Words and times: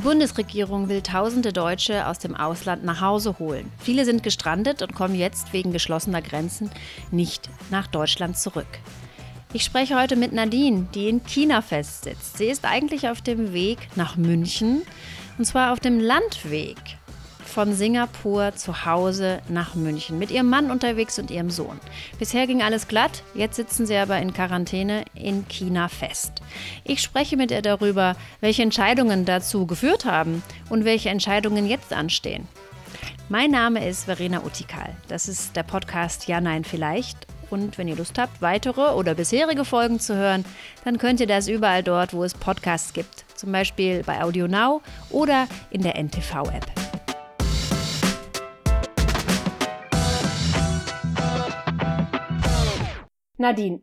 Die 0.00 0.06
Bundesregierung 0.06 0.88
will 0.88 1.02
tausende 1.02 1.52
Deutsche 1.52 2.06
aus 2.06 2.18
dem 2.18 2.34
Ausland 2.34 2.84
nach 2.84 3.02
Hause 3.02 3.38
holen. 3.38 3.70
Viele 3.80 4.06
sind 4.06 4.22
gestrandet 4.22 4.80
und 4.80 4.94
kommen 4.94 5.14
jetzt 5.14 5.52
wegen 5.52 5.72
geschlossener 5.72 6.22
Grenzen 6.22 6.70
nicht 7.10 7.50
nach 7.70 7.86
Deutschland 7.86 8.38
zurück. 8.38 8.78
Ich 9.52 9.62
spreche 9.62 10.00
heute 10.00 10.16
mit 10.16 10.32
Nadine, 10.32 10.88
die 10.94 11.10
in 11.10 11.22
China 11.24 11.60
festsitzt. 11.60 12.38
Sie 12.38 12.46
ist 12.46 12.64
eigentlich 12.64 13.10
auf 13.10 13.20
dem 13.20 13.52
Weg 13.52 13.76
nach 13.94 14.16
München 14.16 14.80
und 15.36 15.44
zwar 15.44 15.70
auf 15.70 15.80
dem 15.80 16.00
Landweg 16.00 16.78
von 17.50 17.74
Singapur 17.74 18.54
zu 18.54 18.86
Hause 18.86 19.40
nach 19.48 19.74
München 19.74 20.18
mit 20.18 20.30
ihrem 20.30 20.48
Mann 20.48 20.70
unterwegs 20.70 21.18
und 21.18 21.30
ihrem 21.30 21.50
Sohn. 21.50 21.78
Bisher 22.18 22.46
ging 22.46 22.62
alles 22.62 22.88
glatt, 22.88 23.22
jetzt 23.34 23.56
sitzen 23.56 23.86
sie 23.86 23.96
aber 23.96 24.18
in 24.18 24.32
Quarantäne 24.32 25.04
in 25.14 25.46
China 25.48 25.88
fest. 25.88 26.40
Ich 26.84 27.02
spreche 27.02 27.36
mit 27.36 27.50
ihr 27.50 27.62
darüber, 27.62 28.16
welche 28.40 28.62
Entscheidungen 28.62 29.24
dazu 29.24 29.66
geführt 29.66 30.04
haben 30.04 30.42
und 30.70 30.84
welche 30.84 31.10
Entscheidungen 31.10 31.68
jetzt 31.68 31.92
anstehen. 31.92 32.48
Mein 33.28 33.50
Name 33.50 33.86
ist 33.86 34.04
Verena 34.04 34.42
Utikal. 34.44 34.96
Das 35.08 35.28
ist 35.28 35.54
der 35.54 35.62
Podcast 35.62 36.26
Ja, 36.26 36.40
Nein, 36.40 36.64
Vielleicht. 36.64 37.26
Und 37.50 37.78
wenn 37.78 37.88
ihr 37.88 37.96
Lust 37.96 38.18
habt, 38.18 38.40
weitere 38.40 38.94
oder 38.94 39.14
bisherige 39.14 39.64
Folgen 39.64 39.98
zu 39.98 40.16
hören, 40.16 40.44
dann 40.84 40.98
könnt 40.98 41.20
ihr 41.20 41.26
das 41.26 41.48
überall 41.48 41.82
dort, 41.82 42.14
wo 42.14 42.22
es 42.22 42.34
Podcasts 42.34 42.92
gibt. 42.92 43.24
Zum 43.34 43.50
Beispiel 43.52 44.02
bei 44.04 44.22
Audio 44.22 44.46
Now 44.46 44.82
oder 45.10 45.48
in 45.70 45.82
der 45.82 45.96
NTV-App. 45.96 46.89
Nadine, 53.40 53.80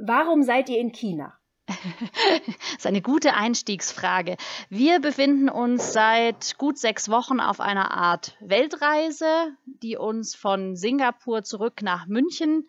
warum 0.00 0.44
seid 0.44 0.68
ihr 0.68 0.78
in 0.78 0.92
China? 0.92 1.36
das 1.66 2.76
ist 2.78 2.86
eine 2.86 3.02
gute 3.02 3.34
Einstiegsfrage. 3.34 4.36
Wir 4.68 5.00
befinden 5.00 5.48
uns 5.48 5.92
seit 5.92 6.56
gut 6.56 6.78
sechs 6.78 7.08
Wochen 7.08 7.40
auf 7.40 7.58
einer 7.58 7.90
Art 7.90 8.36
Weltreise, 8.38 9.56
die 9.66 9.96
uns 9.96 10.36
von 10.36 10.76
Singapur 10.76 11.42
zurück 11.42 11.82
nach 11.82 12.06
München 12.06 12.68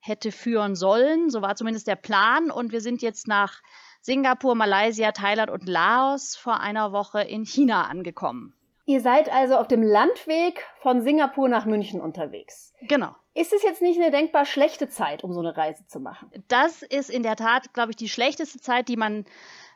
hätte 0.00 0.32
führen 0.32 0.74
sollen. 0.74 1.30
So 1.30 1.42
war 1.42 1.54
zumindest 1.54 1.86
der 1.86 1.94
Plan. 1.94 2.50
Und 2.50 2.72
wir 2.72 2.80
sind 2.80 3.00
jetzt 3.00 3.28
nach 3.28 3.62
Singapur, 4.00 4.56
Malaysia, 4.56 5.12
Thailand 5.12 5.48
und 5.48 5.68
Laos 5.68 6.34
vor 6.34 6.58
einer 6.58 6.90
Woche 6.90 7.20
in 7.20 7.44
China 7.44 7.84
angekommen. 7.84 8.57
Ihr 8.88 9.02
seid 9.02 9.30
also 9.30 9.56
auf 9.56 9.68
dem 9.68 9.82
Landweg 9.82 10.64
von 10.80 11.02
Singapur 11.02 11.50
nach 11.50 11.66
München 11.66 12.00
unterwegs. 12.00 12.72
Genau. 12.80 13.14
Ist 13.34 13.52
es 13.52 13.62
jetzt 13.62 13.82
nicht 13.82 14.00
eine 14.00 14.10
denkbar 14.10 14.46
schlechte 14.46 14.88
Zeit, 14.88 15.22
um 15.22 15.34
so 15.34 15.40
eine 15.40 15.54
Reise 15.54 15.86
zu 15.86 16.00
machen? 16.00 16.30
Das 16.48 16.80
ist 16.82 17.10
in 17.10 17.22
der 17.22 17.36
Tat, 17.36 17.74
glaube 17.74 17.90
ich, 17.90 17.96
die 17.96 18.08
schlechteste 18.08 18.60
Zeit, 18.60 18.88
die 18.88 18.96
man 18.96 19.26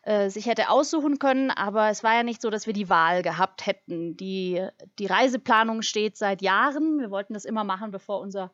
äh, 0.04 0.30
sich 0.30 0.46
hätte 0.46 0.70
aussuchen 0.70 1.18
können. 1.18 1.50
Aber 1.50 1.90
es 1.90 2.02
war 2.02 2.14
ja 2.14 2.22
nicht 2.22 2.40
so, 2.40 2.48
dass 2.48 2.66
wir 2.66 2.72
die 2.72 2.88
Wahl 2.88 3.20
gehabt 3.20 3.66
hätten. 3.66 4.16
Die, 4.16 4.66
die 4.98 5.06
Reiseplanung 5.06 5.82
steht 5.82 6.16
seit 6.16 6.40
Jahren. 6.40 6.98
Wir 6.98 7.10
wollten 7.10 7.34
das 7.34 7.44
immer 7.44 7.64
machen, 7.64 7.90
bevor 7.90 8.18
unser 8.18 8.50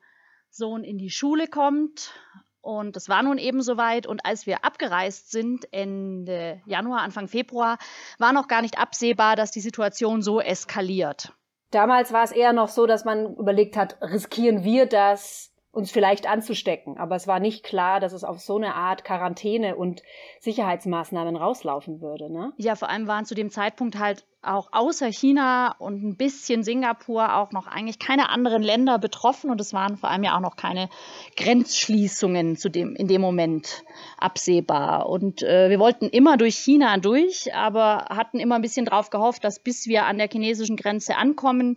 Sohn 0.51 0.83
in 0.83 0.99
die 0.99 1.11
Schule 1.11 1.47
kommt. 1.47 2.13
Und 2.61 2.97
es 2.97 3.09
war 3.09 3.23
nun 3.23 3.39
eben 3.39 3.63
soweit. 3.63 4.07
Und 4.07 4.25
als 4.25 4.47
wir 4.47 4.65
abgereist 4.65 5.31
sind, 5.31 5.73
Ende 5.73 6.61
Januar, 6.67 7.01
Anfang 7.01 7.29
Februar, 7.29 7.79
war 8.19 8.33
noch 8.33 8.49
gar 8.49 8.63
nicht 8.63 8.79
absehbar, 8.79 9.37
dass 9.37 9.51
die 9.51 9.61
Situation 9.61 10.23
so 10.23 10.41
eskaliert. 10.41 11.33
Damals 11.71 12.13
war 12.13 12.25
es 12.25 12.33
eher 12.33 12.53
noch 12.53 12.69
so, 12.69 12.87
dass 12.87 13.05
man 13.05 13.37
überlegt 13.37 13.77
hat, 13.77 13.99
riskieren 14.01 14.65
wir 14.65 14.87
das? 14.87 15.53
uns 15.71 15.91
vielleicht 15.91 16.29
anzustecken. 16.29 16.99
Aber 16.99 17.17
es 17.17 17.27
war 17.27 17.41
nicht 17.41 17.65
klar, 17.65 18.01
dass 18.01 18.13
es 18.13 18.25
auf 18.25 18.41
so 18.41 18.57
eine 18.57 18.75
Art 18.75 19.05
Quarantäne 19.05 19.77
und 19.77 20.03
Sicherheitsmaßnahmen 20.41 21.37
rauslaufen 21.37 22.01
würde. 22.01 22.33
Ne? 22.33 22.53
Ja, 22.57 22.75
vor 22.75 22.89
allem 22.89 23.07
waren 23.07 23.25
zu 23.25 23.35
dem 23.35 23.51
Zeitpunkt 23.51 23.99
halt 23.99 24.27
auch 24.43 24.69
außer 24.73 25.11
China 25.11 25.75
und 25.79 26.03
ein 26.03 26.17
bisschen 26.17 26.63
Singapur 26.63 27.35
auch 27.37 27.51
noch 27.51 27.67
eigentlich 27.67 27.99
keine 27.99 28.31
anderen 28.31 28.63
Länder 28.63 28.99
betroffen 28.99 29.51
und 29.51 29.61
es 29.61 29.73
waren 29.73 29.97
vor 29.97 30.11
allem 30.11 30.23
ja 30.23 30.37
auch 30.37 30.41
noch 30.41 30.57
keine 30.57 30.89
Grenzschließungen 31.37 32.57
zu 32.57 32.69
dem, 32.69 32.95
in 32.95 33.09
dem 33.09 33.21
Moment 33.21 33.85
absehbar. 34.17 35.09
Und 35.09 35.43
äh, 35.43 35.71
wir 35.71 35.81
wollten 35.81 36.09
immer 36.09 36.37
durch 36.37 36.57
China 36.57 36.97
durch, 36.99 37.53
aber 37.55 38.07
hatten 38.11 38.39
immer 38.39 38.55
ein 38.55 38.63
bisschen 38.63 38.87
darauf 38.87 39.11
gehofft, 39.11 39.43
dass 39.43 39.61
bis 39.61 39.87
wir 39.87 40.07
an 40.07 40.19
der 40.19 40.29
chinesischen 40.31 40.77
Grenze 40.77 41.17
ankommen, 41.17 41.77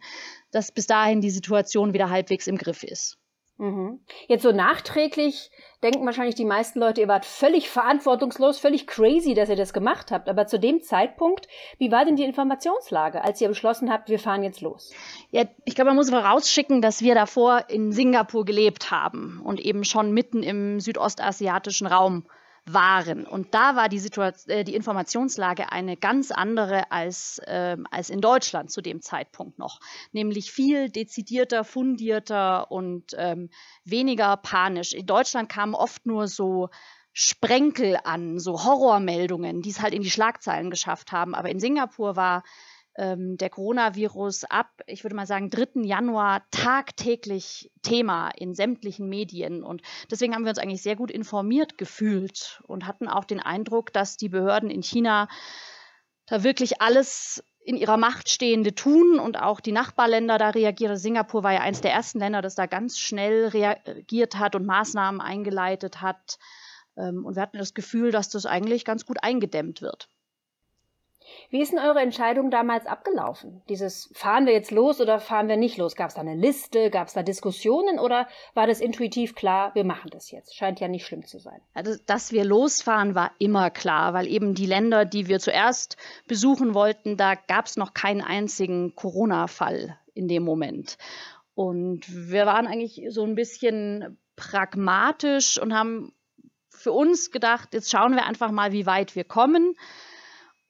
dass 0.52 0.72
bis 0.72 0.86
dahin 0.86 1.22
die 1.22 1.32
Situation 1.32 1.94
wieder 1.94 2.10
halbwegs 2.10 2.48
im 2.48 2.58
Griff 2.58 2.84
ist. 2.84 3.21
Mhm. 3.62 4.00
Jetzt 4.28 4.42
so 4.42 4.52
nachträglich 4.52 5.52
denken 5.84 6.04
wahrscheinlich 6.04 6.34
die 6.34 6.46
meisten 6.46 6.80
Leute, 6.80 7.02
ihr 7.02 7.08
wart 7.08 7.28
völlig 7.28 7.70
verantwortungslos, 7.70 8.58
völlig 8.58 8.88
crazy, 8.88 9.36
dass 9.36 9.50
ihr 9.50 9.56
das 9.56 9.72
gemacht 9.72 10.10
habt. 10.10 10.30
Aber 10.30 10.48
zu 10.48 10.60
dem 10.60 10.82
Zeitpunkt, 10.82 11.48
wie 11.78 11.92
war 11.92 12.04
denn 12.04 12.16
die 12.16 12.24
Informationslage, 12.24 13.24
als 13.24 13.40
ihr 13.40 13.50
beschlossen 13.50 13.92
habt, 13.92 14.10
wir 14.10 14.18
fahren 14.18 14.42
jetzt 14.42 14.62
los? 14.62 14.92
Ja, 15.30 15.44
ich 15.64 15.76
glaube, 15.76 15.90
man 15.90 15.98
muss 15.98 16.10
vorausschicken, 16.10 16.82
dass 16.82 17.04
wir 17.04 17.14
davor 17.14 17.66
in 17.68 17.92
Singapur 17.92 18.46
gelebt 18.46 18.90
haben 18.90 19.40
und 19.44 19.60
eben 19.60 19.84
schon 19.84 20.12
mitten 20.12 20.42
im 20.42 20.80
südostasiatischen 20.80 21.86
Raum 21.86 22.26
waren. 22.66 23.26
Und 23.26 23.54
da 23.54 23.76
war 23.76 23.90
die, 23.90 24.00
Situation, 24.00 24.56
äh, 24.56 24.64
die 24.64 24.76
Informationslage 24.76 25.72
eine 25.72 25.98
ganz 25.98 26.32
andere 26.32 26.92
als, 26.92 27.40
äh, 27.40 27.78
als 27.90 28.10
in 28.10 28.22
Deutschland 28.22 28.72
zu 28.72 28.82
dem 28.82 29.02
Zeitpunkt 29.02 29.58
noch. 29.58 29.80
Nämlich 30.12 30.52
viel 30.52 30.90
dezidierter, 30.90 31.64
fundierter 31.64 32.72
und 32.72 33.16
ähm, 33.18 33.50
weniger 33.84 34.38
panisch. 34.38 34.94
In 34.94 35.06
Deutschland 35.06 35.50
kamen 35.50 35.76
oft 35.76 36.06
nur 36.06 36.28
so 36.28 36.70
Sprenkel 37.14 37.98
an, 38.04 38.40
so 38.40 38.64
Horrormeldungen, 38.64 39.62
die 39.62 39.70
es 39.70 39.82
halt 39.82 39.94
in 39.94 40.02
die 40.02 40.12
Schlagzeilen 40.12 40.70
geschafft 40.70 41.12
haben. 41.12 41.36
Aber 41.36 41.50
in 41.50 41.60
Singapur 41.60 42.16
war 42.16 42.44
ähm, 42.98 43.38
der 43.38 43.50
Coronavirus 43.50 44.46
ab, 44.46 44.70
ich 44.86 45.04
würde 45.04 45.16
mal 45.16 45.28
sagen, 45.28 45.50
3. 45.50 45.82
Januar 45.84 46.44
tagtäglich 46.52 47.72
Thema 47.82 48.30
in 48.30 48.54
sämtlichen 48.54 49.08
Medien. 49.08 49.64
Und 49.64 49.82
deswegen 50.10 50.36
haben 50.36 50.44
wir 50.44 50.50
uns 50.50 50.60
eigentlich 50.60 50.84
sehr 50.84 50.96
gut 50.96 51.12
informiert 51.12 51.78
gefühlt 51.78 52.62
und 52.68 52.88
hatten 52.88 53.08
auch 53.08 53.26
den 53.26 53.40
Eindruck, 53.40 53.94
dass 53.94 54.18
die 54.18 54.30
Behörden 54.30 54.70
in 54.70 54.84
China 54.84 55.30
da 56.28 56.44
wirklich 56.44 56.82
alles 56.82 57.44
in 57.64 57.78
ihrer 57.78 57.98
Macht 57.98 58.30
Stehende 58.30 58.74
tun 58.74 59.20
und 59.20 59.40
auch 59.40 59.60
die 59.60 59.72
Nachbarländer 59.72 60.38
da 60.38 60.50
reagieren. 60.50 60.98
Singapur 60.98 61.44
war 61.44 61.54
ja 61.54 61.60
eines 61.62 61.82
der 61.82 61.92
ersten 61.92 62.20
Länder, 62.20 62.42
das 62.42 62.56
da 62.56 62.66
ganz 62.66 62.98
schnell 62.98 63.48
reagiert 63.48 64.38
hat 64.38 64.56
und 64.56 64.66
Maßnahmen 64.66 65.22
eingeleitet 65.22 66.02
hat. 66.02 66.40
Ähm, 66.98 67.24
und 67.26 67.36
wir 67.36 67.42
hatten 67.42 67.60
das 67.60 67.74
Gefühl, 67.74 68.12
dass 68.12 68.30
das 68.30 68.46
eigentlich 68.46 68.84
ganz 68.84 69.06
gut 69.06 69.24
eingedämmt 69.24 69.82
wird. 69.82 70.10
Wie 71.50 71.62
ist 71.62 71.72
denn 71.72 71.80
eure 71.80 72.00
Entscheidung 72.00 72.50
damals 72.50 72.86
abgelaufen? 72.86 73.62
Dieses 73.68 74.10
fahren 74.14 74.46
wir 74.46 74.54
jetzt 74.54 74.72
los 74.72 75.02
oder 75.02 75.20
fahren 75.20 75.48
wir 75.48 75.58
nicht 75.58 75.78
los? 75.78 75.96
Gab 75.96 76.10
es 76.10 76.16
da 76.16 76.22
eine 76.22 76.36
Liste? 76.36 76.90
Gab 76.90 77.08
es 77.08 77.14
da 77.14 77.24
Diskussionen 77.24 78.00
oder 78.00 78.28
war 78.54 78.68
das 78.68 78.80
intuitiv 78.80 79.36
klar, 79.36 79.76
wir 79.76 79.84
machen 79.84 80.10
das 80.12 80.32
jetzt? 80.32 80.56
Scheint 80.56 80.80
ja 80.80 80.88
nicht 80.88 81.06
schlimm 81.06 81.26
zu 81.26 81.40
sein. 81.40 81.62
Also, 81.74 81.96
dass 82.06 82.32
wir 82.32 82.46
losfahren, 82.46 83.16
war 83.16 83.32
immer 83.40 83.70
klar, 83.70 84.14
weil 84.14 84.28
eben 84.28 84.56
die 84.56 84.66
Länder, 84.66 85.06
die 85.06 85.28
wir 85.28 85.40
zuerst 85.40 85.98
besuchen 86.28 86.74
wollten, 86.74 87.18
da 87.18 87.36
gab 87.36 87.66
es 87.66 87.78
noch 87.78 87.94
keinen 87.94 88.22
einzigen 88.22 88.96
Corona-Fall 88.96 89.98
in 90.14 90.28
dem 90.28 90.44
Moment. 90.44 90.98
Und 91.54 92.06
wir 92.08 92.46
waren 92.46 92.68
eigentlich 92.68 93.04
so 93.10 93.24
ein 93.24 93.36
bisschen 93.36 94.18
pragmatisch 94.36 95.60
und 95.62 95.74
haben 95.74 96.14
für 96.70 96.92
uns 96.92 97.32
gedacht, 97.32 97.74
jetzt 97.74 97.92
schauen 97.92 98.16
wir 98.16 98.26
einfach 98.26 98.52
mal, 98.52 98.72
wie 98.72 98.86
weit 98.86 99.16
wir 99.16 99.24
kommen 99.24 99.76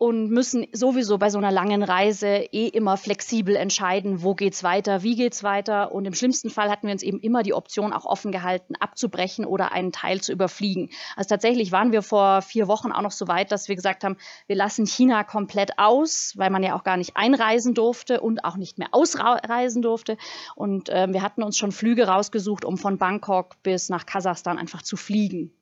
und 0.01 0.31
müssen 0.31 0.66
sowieso 0.72 1.19
bei 1.19 1.29
so 1.29 1.38
einer 1.38 1.51
langen 1.51 1.84
Reise 1.84 2.25
eh 2.51 2.66
immer 2.69 2.97
flexibel 2.97 3.56
entscheiden, 3.56 4.23
wo 4.23 4.34
geht's 4.34 4.63
weiter, 4.63 5.03
wie 5.03 5.16
geht's 5.16 5.44
weiter. 5.44 5.91
Und 5.91 6.06
im 6.06 6.16
schlimmsten 6.16 6.50
Fall 6.50 6.72
hatten 6.72 6.88
wir 6.88 6.93
uns 6.93 7.03
eben 7.03 7.20
immer 7.20 7.43
die 7.43 7.53
Option 7.53 7.93
auch 7.93 8.05
offen 8.05 8.31
gehalten, 8.31 8.73
abzubrechen 8.79 9.46
oder 9.46 9.72
einen 9.73 9.91
Teil 9.91 10.20
zu 10.20 10.31
überfliegen. 10.31 10.90
Also 11.16 11.29
tatsächlich 11.29 11.72
waren 11.72 11.91
wir 11.91 12.02
vor 12.02 12.41
vier 12.41 12.67
Wochen 12.67 12.91
auch 12.91 13.03
noch 13.03 13.11
so 13.11 13.28
weit, 13.28 13.52
dass 13.52 13.67
wir 13.67 13.76
gesagt 13.76 14.03
haben, 14.03 14.17
wir 14.47 14.55
lassen 14.55 14.87
China 14.87 15.23
komplett 15.23 15.78
aus, 15.78 16.34
weil 16.35 16.49
man 16.49 16.64
ja 16.64 16.76
auch 16.76 16.84
gar 16.84 16.97
nicht 16.97 17.16
einreisen 17.16 17.76
durfte 17.76 18.22
und 18.22 18.43
auch 18.43 18.58
nicht 18.58 18.79
mehr 18.79 18.90
ausreisen 18.93 19.84
durfte. 19.84 20.17
Und 20.55 20.90
äh, 20.90 21.14
wir 21.14 21.22
hatten 21.22 21.43
uns 21.43 21.59
schon 21.59 21.72
Flüge 21.72 22.08
rausgesucht, 22.08 22.66
um 22.66 22.79
von 22.79 22.97
Bangkok 22.97 23.61
bis 23.61 23.90
nach 23.90 24.08
Kasachstan 24.08 24.58
einfach 24.58 24.81
zu 24.81 24.97
fliegen. 24.97 25.53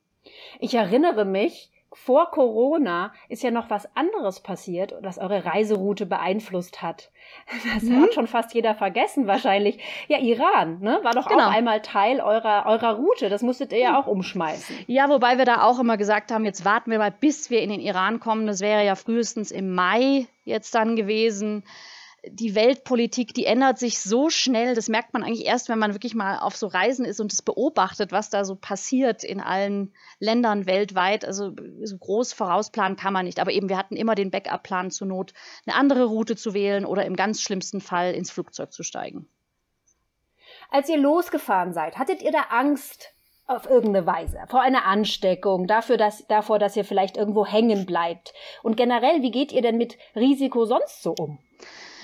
Ich 0.62 0.76
erinnere 0.76 1.26
mich, 1.26 1.72
vor 1.94 2.32
Corona 2.32 3.14
ist 3.30 3.44
ja 3.44 3.52
noch 3.52 3.70
was 3.70 3.88
anderes 3.96 4.42
passiert, 4.42 4.94
das 5.02 5.18
eure 5.18 5.46
Reiseroute 5.46 6.06
beeinflusst 6.06 6.82
hat. 6.82 7.12
Das 7.74 7.84
mhm. 7.84 8.02
hat 8.02 8.14
schon 8.14 8.28
fast 8.28 8.54
jeder 8.54 8.74
vergessen 8.76 9.28
wahrscheinlich. 9.28 9.80
Ja, 10.08 10.18
Iran, 10.18 10.80
ne? 10.80 11.00
War 11.04 11.14
doch 11.14 11.28
genau. 11.28 11.48
auch 11.48 11.52
einmal 11.52 11.82
Teil 11.82 12.22
eurer, 12.22 12.66
eurer 12.66 12.96
Route. 12.96 13.30
Das 13.30 13.42
musstet 13.42 13.72
ihr 13.72 13.80
ja 13.80 13.92
mhm. 13.92 13.98
auch 13.98 14.08
umschmeißen. 14.08 14.76
Ja, 14.88 15.10
wobei 15.10 15.38
wir 15.38 15.46
da 15.46 15.64
auch 15.64 15.80
immer 15.80 15.98
gesagt 15.98 16.32
haben, 16.32 16.46
jetzt 16.46 16.66
warten 16.66 16.90
wir 16.92 16.98
mal, 16.98 17.12
bis 17.12 17.50
wir 17.50 17.62
in 17.62 17.70
den 17.70 17.82
Iran 17.82 18.20
kommen. 18.20 18.48
Das 18.48 18.62
wäre 18.62 18.86
ja 18.86 18.96
frühestens 18.96 19.52
im 19.52 19.74
Mai 19.74 20.28
jetzt 20.44 20.74
dann 20.74 20.96
gewesen. 20.96 21.64
Die 22.28 22.56
Weltpolitik, 22.56 23.34
die 23.34 23.46
ändert 23.46 23.80
sich 23.80 24.00
so 24.00 24.30
schnell. 24.30 24.76
Das 24.76 24.90
merkt 24.90 25.14
man 25.14 25.24
eigentlich 25.24 25.46
erst, 25.46 25.70
wenn 25.70 25.80
man 25.80 25.94
wirklich 25.94 26.16
mal 26.16 26.40
auf 26.40 26.56
so 26.56 26.68
Reisen 26.68 27.06
ist 27.06 27.20
und 27.20 27.32
es 27.32 27.42
beobachtet, 27.42 28.12
was 28.12 28.30
da 28.30 28.44
so 28.44 28.56
passiert 28.56 29.24
in 29.24 29.40
allen 29.40 29.94
Ländern 30.20 30.66
weltweit. 30.66 31.26
Also 31.26 31.54
so 31.82 31.98
groß 31.98 32.34
vorausplanen 32.34 32.98
kann 32.98 33.14
man 33.14 33.26
nicht. 33.26 33.40
Aber 33.40 33.52
eben, 33.52 33.70
wir 33.70 33.78
hatten 33.78 33.96
immer 33.96 34.16
den 34.16 34.32
Backup-Plan 34.32 34.92
zur 34.92 35.08
Not, 35.08 35.34
eine 35.66 35.76
andere 35.76 36.06
Route 36.06 36.36
zu 36.36 36.54
wählen 36.54 36.86
oder 36.86 37.06
im 37.06 37.16
ganz 37.16 37.42
schlimmsten 37.42 37.82
Fall 37.82 38.14
ins 38.14 38.32
Flugzeug 38.32 38.74
zu 38.74 38.84
steigen. 38.84 39.28
Als 40.70 40.90
ihr 40.90 40.98
losgefahren 40.98 41.74
seid, 41.74 41.98
hattet 41.98 42.22
ihr 42.22 42.32
da 42.32 42.48
Angst 42.50 43.14
auf 43.48 43.68
irgendeine 43.68 44.06
Weise 44.06 44.40
vor 44.48 44.62
einer 44.62 44.86
Ansteckung, 44.86 45.66
dafür, 45.66 45.98
dass, 45.98 46.28
davor, 46.28 46.60
dass 46.60 46.76
ihr 46.76 46.86
vielleicht 46.86 47.18
irgendwo 47.18 47.46
hängen 47.46 47.88
bleibt? 47.88 48.34
Und 48.62 48.78
generell, 48.78 49.24
wie 49.24 49.32
geht 49.32 49.52
ihr 49.52 49.64
denn 49.64 49.78
mit 49.78 49.98
Risiko 50.16 50.66
sonst 50.66 51.02
so 51.02 51.16
um? 51.18 51.40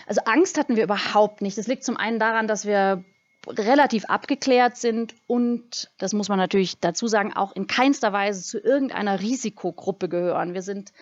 Also 0.05 0.21
Angst 0.25 0.57
hatten 0.57 0.75
wir 0.75 0.83
überhaupt 0.83 1.41
nicht. 1.41 1.57
Das 1.57 1.67
liegt 1.67 1.83
zum 1.83 1.97
einen 1.97 2.19
daran, 2.19 2.47
dass 2.47 2.65
wir 2.65 3.03
relativ 3.47 4.05
abgeklärt 4.05 4.77
sind 4.77 5.15
und, 5.27 5.91
das 5.97 6.13
muss 6.13 6.29
man 6.29 6.39
natürlich 6.39 6.79
dazu 6.79 7.07
sagen, 7.07 7.33
auch 7.33 7.55
in 7.55 7.67
keinster 7.67 8.11
Weise 8.11 8.41
zu 8.41 8.59
irgendeiner 8.59 9.19
Risikogruppe 9.19 10.09
gehören. 10.09 10.53
Wir 10.53 10.61
sind 10.61 10.93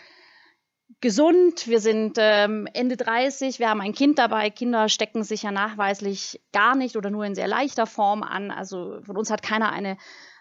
gesund, 1.02 1.68
wir 1.68 1.80
sind 1.80 2.18
ähm, 2.18 2.68
Ende 2.74 2.98
30, 2.98 3.60
wir 3.60 3.70
haben 3.70 3.82
ein 3.82 3.94
Kind 3.94 4.20
dabei. 4.20 4.50
Kinder 4.50 4.90
stecken 4.90 5.24
sich 5.24 5.44
ja 5.44 5.52
nachweislich 5.52 6.42
gar 6.52 6.76
nicht 6.76 6.96
oder 6.96 7.10
nur 7.10 7.26
in 7.26 7.36
sehr 7.36 7.48
leichter 7.48 7.86
Form 7.86 8.24
an. 8.24 8.52
Also 8.52 9.00
von 9.04 9.18
uns 9.18 9.30
hat 9.30 9.42
keiner 9.42 9.72
eine 9.72 9.98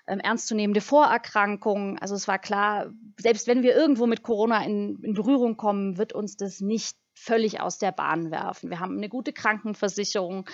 ähm, 0.06 0.20
ernstzunehmende 0.20 0.80
Vorerkrankung. 0.80 1.98
Also 1.98 2.14
es 2.14 2.28
war 2.28 2.38
klar, 2.38 2.92
selbst 3.18 3.46
wenn 3.46 3.62
wir 3.62 3.74
irgendwo 3.74 4.06
mit 4.06 4.22
Corona 4.22 4.64
in, 4.64 5.00
in 5.02 5.14
Berührung 5.14 5.56
kommen, 5.56 5.98
wird 5.98 6.12
uns 6.12 6.36
das 6.36 6.60
nicht 6.60 6.96
völlig 7.22 7.60
aus 7.60 7.78
der 7.78 7.92
Bahn 7.92 8.30
werfen. 8.30 8.70
Wir 8.70 8.80
haben 8.80 8.96
eine 8.96 9.08
gute 9.08 9.32
Krankenversicherung. 9.32 10.48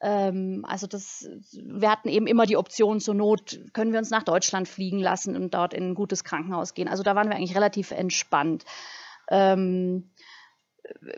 Ähm, 0.00 0.64
also 0.66 0.86
das, 0.86 1.28
wir 1.52 1.90
hatten 1.90 2.08
eben 2.08 2.26
immer 2.26 2.46
die 2.46 2.56
Option 2.56 3.00
zur 3.00 3.14
Not, 3.14 3.58
können 3.72 3.92
wir 3.92 3.98
uns 3.98 4.10
nach 4.10 4.22
Deutschland 4.22 4.68
fliegen 4.68 5.00
lassen 5.00 5.36
und 5.36 5.52
dort 5.54 5.74
in 5.74 5.90
ein 5.90 5.94
gutes 5.94 6.24
Krankenhaus 6.24 6.74
gehen. 6.74 6.88
Also 6.88 7.02
da 7.02 7.16
waren 7.16 7.28
wir 7.28 7.36
eigentlich 7.36 7.56
relativ 7.56 7.90
entspannt. 7.90 8.64
Ähm, 9.30 10.10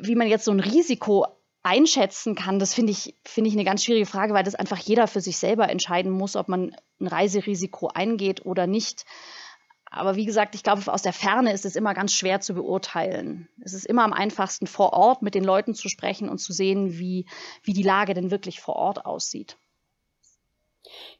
wie 0.00 0.14
man 0.14 0.28
jetzt 0.28 0.44
so 0.44 0.52
ein 0.52 0.60
Risiko 0.60 1.26
einschätzen 1.62 2.34
kann, 2.34 2.58
das 2.58 2.74
finde 2.74 2.92
ich, 2.92 3.14
finde 3.24 3.48
ich 3.48 3.54
eine 3.54 3.64
ganz 3.64 3.84
schwierige 3.84 4.06
Frage, 4.06 4.34
weil 4.34 4.44
das 4.44 4.54
einfach 4.54 4.78
jeder 4.78 5.06
für 5.06 5.20
sich 5.20 5.38
selber 5.38 5.68
entscheiden 5.68 6.12
muss, 6.12 6.36
ob 6.36 6.48
man 6.48 6.76
ein 7.00 7.06
Reiserisiko 7.06 7.88
eingeht 7.88 8.44
oder 8.44 8.66
nicht. 8.66 9.04
Aber 9.94 10.16
wie 10.16 10.24
gesagt, 10.24 10.54
ich 10.54 10.62
glaube, 10.62 10.92
aus 10.92 11.02
der 11.02 11.12
Ferne 11.12 11.52
ist 11.52 11.64
es 11.64 11.76
immer 11.76 11.94
ganz 11.94 12.12
schwer 12.12 12.40
zu 12.40 12.54
beurteilen. 12.54 13.48
Es 13.62 13.72
ist 13.72 13.86
immer 13.86 14.02
am 14.02 14.12
einfachsten, 14.12 14.66
vor 14.66 14.92
Ort 14.92 15.22
mit 15.22 15.34
den 15.34 15.44
Leuten 15.44 15.74
zu 15.74 15.88
sprechen 15.88 16.28
und 16.28 16.38
zu 16.38 16.52
sehen, 16.52 16.98
wie, 16.98 17.26
wie 17.62 17.72
die 17.72 17.82
Lage 17.82 18.12
denn 18.12 18.30
wirklich 18.30 18.60
vor 18.60 18.76
Ort 18.76 19.06
aussieht. 19.06 19.56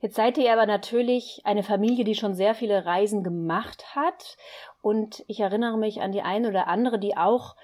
Jetzt 0.00 0.16
seid 0.16 0.38
ihr 0.38 0.52
aber 0.52 0.66
natürlich 0.66 1.40
eine 1.44 1.62
Familie, 1.62 2.04
die 2.04 2.14
schon 2.14 2.34
sehr 2.34 2.54
viele 2.54 2.84
Reisen 2.84 3.22
gemacht 3.22 3.94
hat. 3.94 4.36
Und 4.82 5.24
ich 5.28 5.40
erinnere 5.40 5.78
mich 5.78 6.00
an 6.00 6.12
die 6.12 6.22
eine 6.22 6.48
oder 6.48 6.66
andere, 6.66 6.98
die 6.98 7.16
auch 7.16 7.54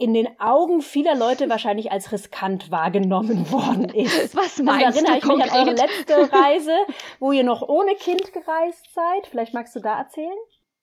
in 0.00 0.14
den 0.14 0.40
Augen 0.40 0.80
vieler 0.80 1.14
Leute 1.14 1.48
wahrscheinlich 1.50 1.92
als 1.92 2.10
riskant 2.10 2.70
wahrgenommen 2.70 3.50
worden 3.52 3.84
ist. 3.94 4.34
Was 4.34 4.58
meinst 4.58 4.86
also, 4.86 4.98
erinnere 4.98 5.12
du 5.12 5.18
ich 5.18 5.24
konkret? 5.24 5.46
mich 5.46 5.54
an 5.54 5.68
eure 5.68 5.76
letzte 5.76 6.32
Reise, 6.32 6.76
wo 7.18 7.32
ihr 7.32 7.44
noch 7.44 7.62
ohne 7.62 7.94
Kind 7.94 8.32
gereist 8.32 8.88
seid. 8.94 9.26
Vielleicht 9.28 9.54
magst 9.54 9.76
du 9.76 9.80
da 9.80 9.98
erzählen? 9.98 10.38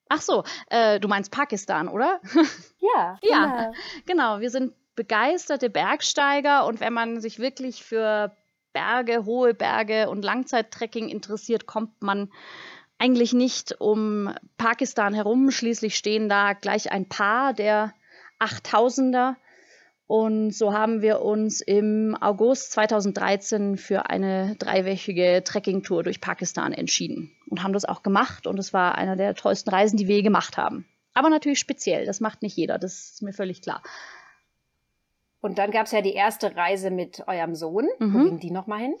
Ach 0.08 0.22
so, 0.22 0.44
äh, 0.70 1.00
du 1.00 1.08
meinst 1.08 1.32
Pakistan, 1.32 1.88
oder? 1.88 2.20
Ja. 2.80 3.18
ja, 3.22 3.72
genau. 4.06 4.38
Wir 4.38 4.50
sind 4.50 4.72
begeisterte 4.94 5.68
Bergsteiger 5.68 6.64
und 6.64 6.78
wenn 6.78 6.92
man 6.92 7.20
sich 7.20 7.40
wirklich 7.40 7.82
für 7.82 8.30
Berge, 8.72 9.24
hohe 9.24 9.52
Berge 9.52 10.08
und 10.08 10.24
Langzeittrekking 10.24 11.08
interessiert, 11.08 11.66
kommt 11.66 12.00
man 12.00 12.30
eigentlich 12.98 13.32
nicht 13.32 13.80
um 13.80 14.32
Pakistan 14.56 15.12
herum. 15.12 15.50
Schließlich 15.50 15.96
stehen 15.96 16.28
da 16.28 16.52
gleich 16.52 16.92
ein 16.92 17.08
paar 17.08 17.52
der 17.52 17.92
8000er. 18.40 19.36
Und 20.06 20.52
so 20.52 20.72
haben 20.72 21.02
wir 21.02 21.20
uns 21.20 21.60
im 21.60 22.16
August 22.18 22.72
2013 22.72 23.76
für 23.76 24.08
eine 24.08 24.56
dreiwöchige 24.58 25.42
Trekkingtour 25.44 26.02
durch 26.02 26.22
Pakistan 26.22 26.72
entschieden 26.72 27.30
und 27.50 27.62
haben 27.62 27.74
das 27.74 27.84
auch 27.84 28.02
gemacht. 28.02 28.46
Und 28.46 28.58
es 28.58 28.72
war 28.72 28.94
einer 28.96 29.16
der 29.16 29.34
tollsten 29.34 29.68
Reisen, 29.68 29.98
die 29.98 30.08
wir 30.08 30.16
je 30.16 30.22
gemacht 30.22 30.56
haben. 30.56 30.86
Aber 31.12 31.28
natürlich 31.28 31.58
speziell, 31.58 32.06
das 32.06 32.20
macht 32.20 32.42
nicht 32.42 32.56
jeder, 32.56 32.78
das 32.78 33.10
ist 33.10 33.22
mir 33.22 33.34
völlig 33.34 33.60
klar. 33.60 33.82
Und 35.40 35.58
dann 35.58 35.70
gab 35.70 35.86
es 35.86 35.92
ja 35.92 36.00
die 36.00 36.14
erste 36.14 36.56
Reise 36.56 36.90
mit 36.90 37.26
eurem 37.28 37.54
Sohn. 37.54 37.88
Mhm. 37.98 38.14
Wo 38.14 38.24
ging 38.24 38.40
die 38.40 38.50
nochmal 38.50 38.80
hin? 38.80 38.94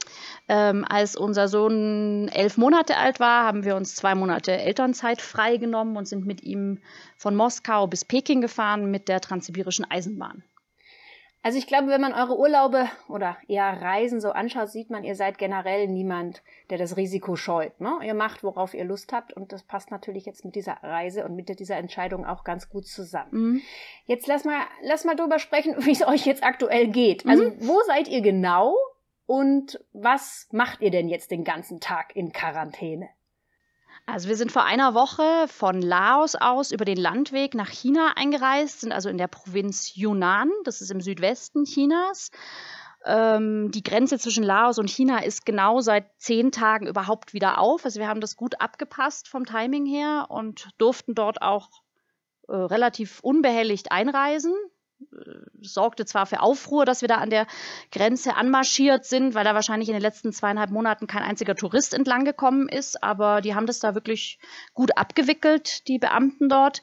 Ähm, 0.48 0.84
als 0.88 1.14
unser 1.14 1.46
Sohn 1.48 2.28
elf 2.28 2.56
Monate 2.56 2.96
alt 2.96 3.20
war, 3.20 3.44
haben 3.44 3.64
wir 3.64 3.76
uns 3.76 3.94
zwei 3.94 4.14
Monate 4.14 4.52
Elternzeit 4.52 5.20
freigenommen 5.20 5.96
und 5.96 6.08
sind 6.08 6.26
mit 6.26 6.42
ihm 6.42 6.78
von 7.16 7.36
Moskau 7.36 7.86
bis 7.86 8.04
Peking 8.04 8.40
gefahren 8.40 8.90
mit 8.90 9.08
der 9.08 9.20
Transsibirischen 9.20 9.90
Eisenbahn. 9.90 10.42
Also 11.42 11.56
ich 11.56 11.68
glaube, 11.68 11.88
wenn 11.88 12.00
man 12.00 12.12
eure 12.12 12.36
Urlaube 12.36 12.88
oder 13.08 13.36
eher 13.46 13.80
Reisen 13.80 14.20
so 14.20 14.30
anschaut, 14.30 14.70
sieht 14.70 14.90
man, 14.90 15.04
ihr 15.04 15.14
seid 15.14 15.38
generell 15.38 15.86
niemand, 15.86 16.42
der 16.68 16.78
das 16.78 16.96
Risiko 16.96 17.36
scheut. 17.36 17.80
Ne? 17.80 17.98
Ihr 18.02 18.14
macht, 18.14 18.42
worauf 18.42 18.74
ihr 18.74 18.84
Lust 18.84 19.12
habt 19.12 19.32
und 19.32 19.52
das 19.52 19.62
passt 19.62 19.90
natürlich 19.90 20.26
jetzt 20.26 20.44
mit 20.44 20.56
dieser 20.56 20.82
Reise 20.82 21.24
und 21.24 21.36
mit 21.36 21.48
dieser 21.60 21.76
Entscheidung 21.76 22.26
auch 22.26 22.42
ganz 22.42 22.68
gut 22.68 22.86
zusammen. 22.86 23.30
Mhm. 23.30 23.62
Jetzt 24.06 24.26
lass 24.26 24.44
mal, 24.44 24.62
lass 24.82 25.04
mal 25.04 25.14
drüber 25.14 25.38
sprechen, 25.38 25.74
wie 25.86 25.92
es 25.92 26.06
euch 26.06 26.26
jetzt 26.26 26.42
aktuell 26.42 26.88
geht. 26.88 27.24
Also 27.26 27.44
mhm. 27.44 27.56
wo 27.60 27.80
seid 27.86 28.08
ihr 28.08 28.20
genau 28.20 28.74
und 29.28 29.78
was 29.92 30.48
macht 30.52 30.80
ihr 30.80 30.90
denn 30.90 31.06
jetzt 31.06 31.30
den 31.30 31.44
ganzen 31.44 31.80
Tag 31.80 32.16
in 32.16 32.32
Quarantäne? 32.32 33.10
Also 34.06 34.30
wir 34.30 34.36
sind 34.36 34.50
vor 34.50 34.64
einer 34.64 34.94
Woche 34.94 35.46
von 35.48 35.82
Laos 35.82 36.34
aus 36.34 36.72
über 36.72 36.86
den 36.86 36.96
Landweg 36.96 37.54
nach 37.54 37.68
China 37.68 38.14
eingereist, 38.16 38.80
sind 38.80 38.90
also 38.90 39.10
in 39.10 39.18
der 39.18 39.28
Provinz 39.28 39.94
Yunnan, 39.94 40.50
das 40.64 40.80
ist 40.80 40.90
im 40.90 41.02
Südwesten 41.02 41.64
Chinas. 41.64 42.30
Ähm, 43.04 43.70
die 43.70 43.82
Grenze 43.82 44.18
zwischen 44.18 44.44
Laos 44.44 44.78
und 44.78 44.88
China 44.88 45.18
ist 45.22 45.44
genau 45.44 45.80
seit 45.82 46.06
zehn 46.16 46.50
Tagen 46.50 46.86
überhaupt 46.86 47.34
wieder 47.34 47.58
auf. 47.58 47.84
Also 47.84 48.00
wir 48.00 48.08
haben 48.08 48.22
das 48.22 48.34
gut 48.34 48.62
abgepasst 48.62 49.28
vom 49.28 49.44
Timing 49.44 49.84
her 49.84 50.28
und 50.30 50.70
durften 50.78 51.14
dort 51.14 51.42
auch 51.42 51.68
äh, 52.48 52.54
relativ 52.54 53.20
unbehelligt 53.20 53.92
einreisen 53.92 54.54
sorgte 55.60 56.04
zwar 56.04 56.26
für 56.26 56.40
Aufruhr, 56.40 56.84
dass 56.84 57.00
wir 57.00 57.08
da 57.08 57.16
an 57.16 57.30
der 57.30 57.46
Grenze 57.92 58.36
anmarschiert 58.36 59.04
sind, 59.04 59.34
weil 59.34 59.44
da 59.44 59.54
wahrscheinlich 59.54 59.88
in 59.88 59.94
den 59.94 60.02
letzten 60.02 60.32
zweieinhalb 60.32 60.70
Monaten 60.70 61.06
kein 61.06 61.22
einziger 61.22 61.54
Tourist 61.54 61.94
entlang 61.94 62.24
gekommen 62.24 62.68
ist, 62.68 63.02
aber 63.02 63.40
die 63.40 63.54
haben 63.54 63.66
das 63.66 63.80
da 63.80 63.94
wirklich 63.94 64.38
gut 64.74 64.96
abgewickelt, 64.96 65.86
die 65.88 65.98
Beamten 65.98 66.48
dort. 66.48 66.82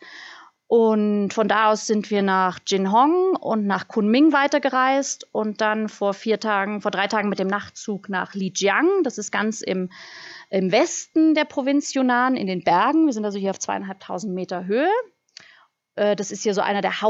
Und 0.68 1.32
von 1.32 1.48
da 1.48 1.72
aus 1.72 1.86
sind 1.86 2.10
wir 2.10 2.24
nach 2.24 2.58
Jinhong 2.66 3.36
und 3.36 3.68
nach 3.68 3.88
Kunming 3.88 4.34
weitergereist 4.34 5.28
und 5.32 5.62
dann 5.62 5.89
vor 5.89 6.16
vier 6.16 6.39
Tagen, 6.39 6.82
vor 6.82 6.89
drei 6.89 7.08
Tagen 7.08 7.30
mit 7.30 7.38
dem 7.38 7.48
Nachtzug 7.48 8.10
nach 8.10 8.34
Lijiang. 8.34 9.04
Das 9.04 9.20
ist 9.20 9.32
ganz 9.32 9.62
im, 9.62 9.92
im 10.50 10.72
Westen 10.72 11.36
der 11.36 11.46
Provinz 11.46 11.94
Yunnan 11.94 12.36
in 12.36 12.48
den 12.48 12.63
Bergen. 12.63 13.06
Wir 13.06 13.13
sind 13.13 13.25
also 13.25 13.38
hier 13.38 13.51
auf 13.51 13.60
zweieinhalbtausend 13.60 14.34
Meter 14.34 14.66
Höhe. 14.66 14.89
Äh, 15.96 16.16
das 16.16 16.32
ist 16.32 16.42
hier 16.42 16.56
so 16.56 16.62
einer 16.62 16.82
der 16.82 17.01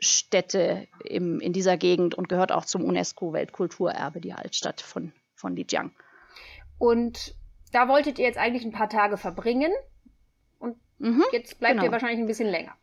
Haupttouristenstädte 0.00 0.88
im, 1.04 1.40
in 1.40 1.52
dieser 1.52 1.76
Gegend 1.76 2.14
und 2.14 2.28
gehört 2.28 2.52
auch 2.52 2.64
zum 2.64 2.84
UNESCO-Weltkulturerbe, 2.84 4.20
die 4.20 4.32
Altstadt 4.32 4.80
von, 4.80 5.12
von 5.34 5.56
Lijiang. 5.56 5.92
Und 6.78 7.34
da 7.72 7.88
wolltet 7.88 8.18
ihr 8.18 8.24
jetzt 8.24 8.38
eigentlich 8.38 8.64
ein 8.64 8.72
paar 8.72 8.88
Tage 8.88 9.16
verbringen 9.16 9.72
und 10.58 10.76
mhm, 10.98 11.24
jetzt 11.32 11.58
bleibt 11.58 11.74
genau. 11.74 11.84
ihr 11.84 11.92
wahrscheinlich 11.92 12.20
ein 12.20 12.26
bisschen 12.26 12.48
länger. 12.48 12.74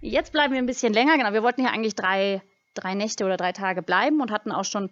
Jetzt 0.00 0.32
bleiben 0.32 0.52
wir 0.52 0.60
ein 0.60 0.66
bisschen 0.66 0.92
länger, 0.92 1.16
genau. 1.16 1.32
Wir 1.32 1.42
wollten 1.42 1.62
hier 1.62 1.72
eigentlich 1.72 1.94
drei, 1.94 2.42
drei 2.74 2.94
Nächte 2.94 3.24
oder 3.24 3.36
drei 3.36 3.52
Tage 3.52 3.82
bleiben 3.82 4.20
und 4.20 4.30
hatten 4.30 4.50
auch 4.50 4.64
schon 4.64 4.90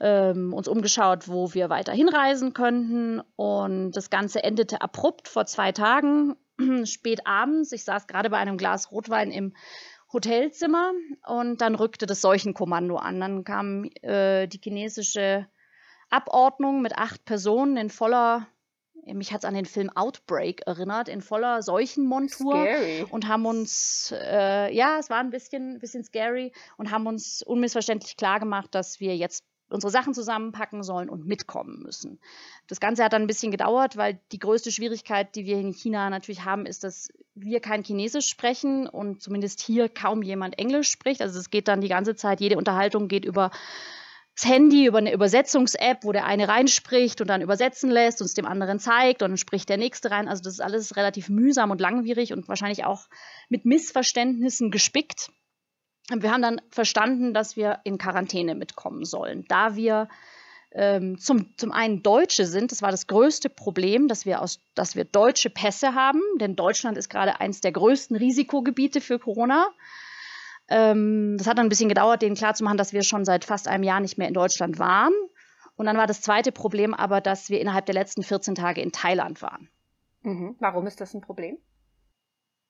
ähm, 0.00 0.52
uns 0.52 0.66
umgeschaut, 0.66 1.28
wo 1.28 1.54
wir 1.54 1.70
weiter 1.70 1.92
hinreisen 1.92 2.52
könnten. 2.52 3.22
Und 3.36 3.92
das 3.92 4.10
Ganze 4.10 4.42
endete 4.42 4.80
abrupt 4.80 5.28
vor 5.28 5.46
zwei 5.46 5.70
Tagen 5.70 6.34
spät 6.84 7.26
abends. 7.26 7.70
Ich 7.70 7.84
saß 7.84 8.08
gerade 8.08 8.28
bei 8.28 8.38
einem 8.38 8.56
Glas 8.56 8.90
Rotwein 8.90 9.30
im 9.30 9.54
Hotelzimmer 10.12 10.92
und 11.26 11.60
dann 11.60 11.74
rückte 11.74 12.06
das 12.06 12.20
Seuchenkommando 12.20 12.96
an. 12.96 13.20
Dann 13.20 13.44
kam 13.44 13.84
äh, 14.02 14.46
die 14.46 14.60
chinesische 14.62 15.46
Abordnung 16.10 16.82
mit 16.82 16.96
acht 16.98 17.24
Personen 17.24 17.76
in 17.76 17.90
voller, 17.90 18.48
mich 19.06 19.32
hat 19.32 19.40
es 19.40 19.44
an 19.44 19.54
den 19.54 19.66
Film 19.66 19.90
Outbreak 19.90 20.62
erinnert, 20.66 21.08
in 21.08 21.22
voller 21.22 21.62
Seuchenmontur 21.62 22.54
scary. 22.54 23.06
und 23.10 23.28
haben 23.28 23.46
uns, 23.46 24.12
äh, 24.12 24.74
ja, 24.74 24.98
es 24.98 25.10
war 25.10 25.18
ein 25.18 25.30
bisschen, 25.30 25.78
bisschen 25.78 26.04
scary 26.04 26.52
und 26.76 26.90
haben 26.90 27.06
uns 27.06 27.42
unmissverständlich 27.42 28.16
klar 28.16 28.40
gemacht, 28.40 28.74
dass 28.74 28.98
wir 28.98 29.16
jetzt 29.16 29.44
unsere 29.72 29.90
Sachen 29.90 30.14
zusammenpacken 30.14 30.82
sollen 30.82 31.08
und 31.08 31.26
mitkommen 31.26 31.82
müssen. 31.82 32.18
Das 32.66 32.80
Ganze 32.80 33.04
hat 33.04 33.12
dann 33.12 33.22
ein 33.22 33.26
bisschen 33.26 33.50
gedauert, 33.50 33.96
weil 33.96 34.20
die 34.32 34.38
größte 34.38 34.70
Schwierigkeit, 34.70 35.34
die 35.34 35.46
wir 35.46 35.58
in 35.58 35.72
China 35.72 36.10
natürlich 36.10 36.44
haben, 36.44 36.66
ist, 36.66 36.84
dass 36.84 37.08
wir 37.34 37.60
kein 37.60 37.82
Chinesisch 37.82 38.28
sprechen 38.28 38.86
und 38.86 39.22
zumindest 39.22 39.60
hier 39.60 39.88
kaum 39.88 40.22
jemand 40.22 40.58
Englisch 40.58 40.90
spricht. 40.90 41.22
Also 41.22 41.38
es 41.38 41.50
geht 41.50 41.68
dann 41.68 41.80
die 41.80 41.88
ganze 41.88 42.14
Zeit, 42.16 42.40
jede 42.40 42.56
Unterhaltung 42.56 43.08
geht 43.08 43.24
über 43.24 43.50
das 44.34 44.48
Handy, 44.48 44.86
über 44.86 44.98
eine 44.98 45.12
Übersetzungs-App, 45.12 45.98
wo 46.02 46.12
der 46.12 46.24
eine 46.24 46.48
reinspricht 46.48 47.20
und 47.20 47.28
dann 47.28 47.42
übersetzen 47.42 47.90
lässt 47.90 48.20
und 48.20 48.26
es 48.26 48.34
dem 48.34 48.46
anderen 48.46 48.78
zeigt 48.78 49.22
und 49.22 49.30
dann 49.30 49.36
spricht 49.36 49.68
der 49.68 49.76
nächste 49.76 50.10
rein. 50.10 50.28
Also 50.28 50.42
das 50.42 50.54
ist 50.54 50.60
alles 50.60 50.96
relativ 50.96 51.28
mühsam 51.28 51.70
und 51.70 51.80
langwierig 51.80 52.32
und 52.32 52.48
wahrscheinlich 52.48 52.84
auch 52.84 53.08
mit 53.48 53.64
Missverständnissen 53.64 54.70
gespickt 54.70 55.30
wir 56.16 56.32
haben 56.32 56.42
dann 56.42 56.60
verstanden, 56.70 57.34
dass 57.34 57.56
wir 57.56 57.80
in 57.84 57.98
Quarantäne 57.98 58.54
mitkommen 58.54 59.04
sollen. 59.04 59.44
Da 59.48 59.76
wir 59.76 60.08
ähm, 60.72 61.18
zum, 61.18 61.56
zum 61.56 61.72
einen 61.72 62.02
Deutsche 62.02 62.46
sind, 62.46 62.70
das 62.70 62.82
war 62.82 62.90
das 62.90 63.06
größte 63.06 63.50
Problem, 63.50 64.08
dass 64.08 64.24
wir, 64.24 64.40
aus, 64.40 64.60
dass 64.74 64.94
wir 64.94 65.04
deutsche 65.04 65.50
Pässe 65.50 65.94
haben, 65.94 66.20
denn 66.40 66.56
Deutschland 66.56 66.96
ist 66.96 67.08
gerade 67.08 67.40
eines 67.40 67.60
der 67.60 67.72
größten 67.72 68.16
Risikogebiete 68.16 69.00
für 69.00 69.18
Corona. 69.18 69.68
Ähm, 70.68 71.36
das 71.38 71.48
hat 71.48 71.58
dann 71.58 71.66
ein 71.66 71.70
bisschen 71.70 71.88
gedauert, 71.88 72.22
denen 72.22 72.36
klarzumachen, 72.36 72.78
dass 72.78 72.92
wir 72.92 73.02
schon 73.02 73.24
seit 73.24 73.44
fast 73.44 73.66
einem 73.66 73.82
Jahr 73.82 74.00
nicht 74.00 74.16
mehr 74.16 74.28
in 74.28 74.34
Deutschland 74.34 74.78
waren. 74.78 75.12
Und 75.74 75.86
dann 75.86 75.96
war 75.96 76.06
das 76.06 76.20
zweite 76.20 76.52
Problem 76.52 76.94
aber, 76.94 77.20
dass 77.20 77.50
wir 77.50 77.60
innerhalb 77.60 77.86
der 77.86 77.94
letzten 77.94 78.22
14 78.22 78.54
Tage 78.54 78.80
in 78.80 78.92
Thailand 78.92 79.42
waren. 79.42 79.68
Mhm. 80.22 80.54
Warum 80.60 80.86
ist 80.86 81.00
das 81.00 81.14
ein 81.14 81.20
Problem? 81.20 81.58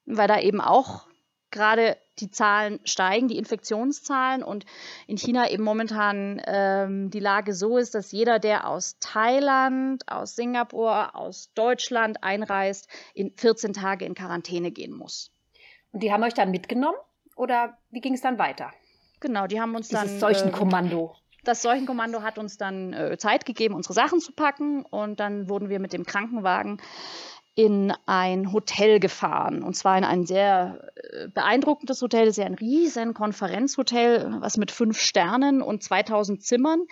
Weil 0.06 0.28
da 0.28 0.40
eben 0.40 0.61
auch 0.61 1.06
gerade 1.50 1.97
die 2.20 2.30
Zahlen 2.30 2.80
steigen, 2.84 3.28
die 3.28 3.38
Infektionszahlen 3.38 4.42
und 4.42 4.64
in 5.06 5.16
China 5.16 5.50
eben 5.50 5.64
momentan 5.64 6.40
ähm, 6.46 7.10
die 7.10 7.20
Lage 7.20 7.54
so 7.54 7.78
ist, 7.78 7.94
dass 7.94 8.12
jeder, 8.12 8.38
der 8.38 8.66
aus 8.66 8.98
Thailand, 9.00 10.02
aus 10.06 10.36
Singapur, 10.36 11.16
aus 11.16 11.52
Deutschland 11.54 12.22
einreist, 12.22 12.88
in 13.14 13.32
14 13.36 13.72
Tage 13.72 14.04
in 14.04 14.14
Quarantäne 14.14 14.70
gehen 14.70 14.92
muss. 14.92 15.32
Und 15.92 16.02
die 16.02 16.12
haben 16.12 16.22
euch 16.22 16.34
dann 16.34 16.50
mitgenommen 16.50 16.98
oder 17.36 17.78
wie 17.90 18.00
ging 18.00 18.14
es 18.14 18.20
dann 18.20 18.38
weiter? 18.38 18.70
Genau, 19.20 19.46
die 19.46 19.60
haben 19.60 19.74
uns 19.74 19.88
Dieses 19.88 20.18
dann. 20.18 20.20
Seuchenkommando. 20.20 21.14
Äh, 21.14 21.20
das 21.44 21.62
Seuchenkommando 21.62 22.22
hat 22.22 22.38
uns 22.38 22.58
dann 22.58 22.92
äh, 22.92 23.16
Zeit 23.16 23.46
gegeben, 23.46 23.74
unsere 23.74 23.94
Sachen 23.94 24.20
zu 24.20 24.32
packen 24.32 24.84
und 24.84 25.20
dann 25.20 25.48
wurden 25.48 25.68
wir 25.68 25.80
mit 25.80 25.92
dem 25.92 26.04
Krankenwagen 26.04 26.80
in 27.54 27.92
ein 28.07 28.52
Hotel 28.52 29.00
gefahren. 29.00 29.62
Und 29.62 29.75
zwar 29.75 29.99
in 29.99 30.04
ein 30.04 30.25
sehr 30.25 30.92
äh, 30.95 31.28
beeindruckendes 31.28 32.00
Hotel. 32.00 32.30
Ja 32.30 32.47
ein 32.47 32.54
riesen 32.54 33.14
Konferenzhotel, 33.14 34.37
was 34.40 34.57
mit 34.57 34.71
fünf 34.71 35.00
Sternen 35.00 35.61
und 35.61 35.83
2000 35.83 36.42
Zimmern. 36.42 36.87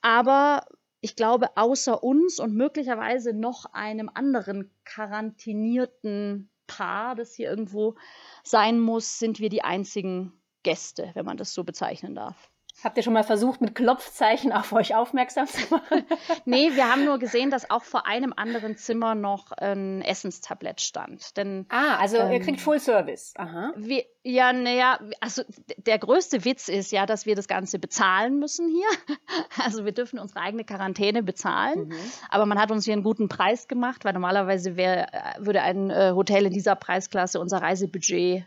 Aber 0.00 0.64
ich 1.00 1.16
glaube, 1.16 1.56
außer 1.56 2.02
uns 2.02 2.38
und 2.38 2.54
möglicherweise 2.54 3.32
noch 3.32 3.66
einem 3.72 4.10
anderen 4.12 4.72
quarantinierten 4.84 6.50
Paar, 6.66 7.14
das 7.14 7.34
hier 7.34 7.48
irgendwo 7.48 7.96
sein 8.42 8.80
muss, 8.80 9.18
sind 9.18 9.38
wir 9.38 9.48
die 9.48 9.62
einzigen 9.62 10.32
Gäste, 10.62 11.10
wenn 11.14 11.24
man 11.24 11.36
das 11.36 11.54
so 11.54 11.62
bezeichnen 11.62 12.14
darf. 12.14 12.50
Habt 12.84 12.98
ihr 12.98 13.02
schon 13.02 13.14
mal 13.14 13.24
versucht, 13.24 13.62
mit 13.62 13.74
Klopfzeichen 13.74 14.52
auf 14.52 14.72
euch 14.72 14.94
aufmerksam 14.94 15.46
zu 15.46 15.74
machen? 15.74 16.04
nee, 16.44 16.70
wir 16.74 16.90
haben 16.90 17.06
nur 17.06 17.18
gesehen, 17.18 17.50
dass 17.50 17.70
auch 17.70 17.82
vor 17.82 18.06
einem 18.06 18.34
anderen 18.36 18.76
Zimmer 18.76 19.14
noch 19.14 19.50
ein 19.52 20.02
Essenstablett 20.02 20.82
stand. 20.82 21.38
Denn, 21.38 21.64
ah, 21.70 21.96
also 21.96 22.18
ähm, 22.18 22.32
ihr 22.32 22.40
kriegt 22.40 22.60
Full 22.60 22.78
Service. 22.78 23.32
Aha. 23.36 23.72
Wir, 23.76 24.04
ja, 24.24 24.52
naja, 24.52 24.98
also 25.20 25.42
der 25.78 25.98
größte 25.98 26.44
Witz 26.44 26.68
ist 26.68 26.92
ja, 26.92 27.06
dass 27.06 27.24
wir 27.24 27.34
das 27.34 27.48
Ganze 27.48 27.78
bezahlen 27.78 28.38
müssen 28.38 28.68
hier. 28.68 28.88
Also 29.64 29.84
wir 29.84 29.92
dürfen 29.92 30.18
unsere 30.18 30.40
eigene 30.40 30.64
Quarantäne 30.64 31.22
bezahlen. 31.22 31.88
Mhm. 31.88 31.94
Aber 32.28 32.46
man 32.46 32.60
hat 32.60 32.70
uns 32.70 32.84
hier 32.84 32.92
einen 32.92 33.02
guten 33.02 33.28
Preis 33.28 33.68
gemacht, 33.68 34.04
weil 34.04 34.12
normalerweise 34.12 34.76
wär, 34.76 35.08
würde 35.38 35.62
ein 35.62 35.90
äh, 35.90 36.12
Hotel 36.14 36.46
in 36.46 36.52
dieser 36.52 36.76
Preisklasse 36.76 37.40
unser 37.40 37.62
Reisebudget 37.62 38.44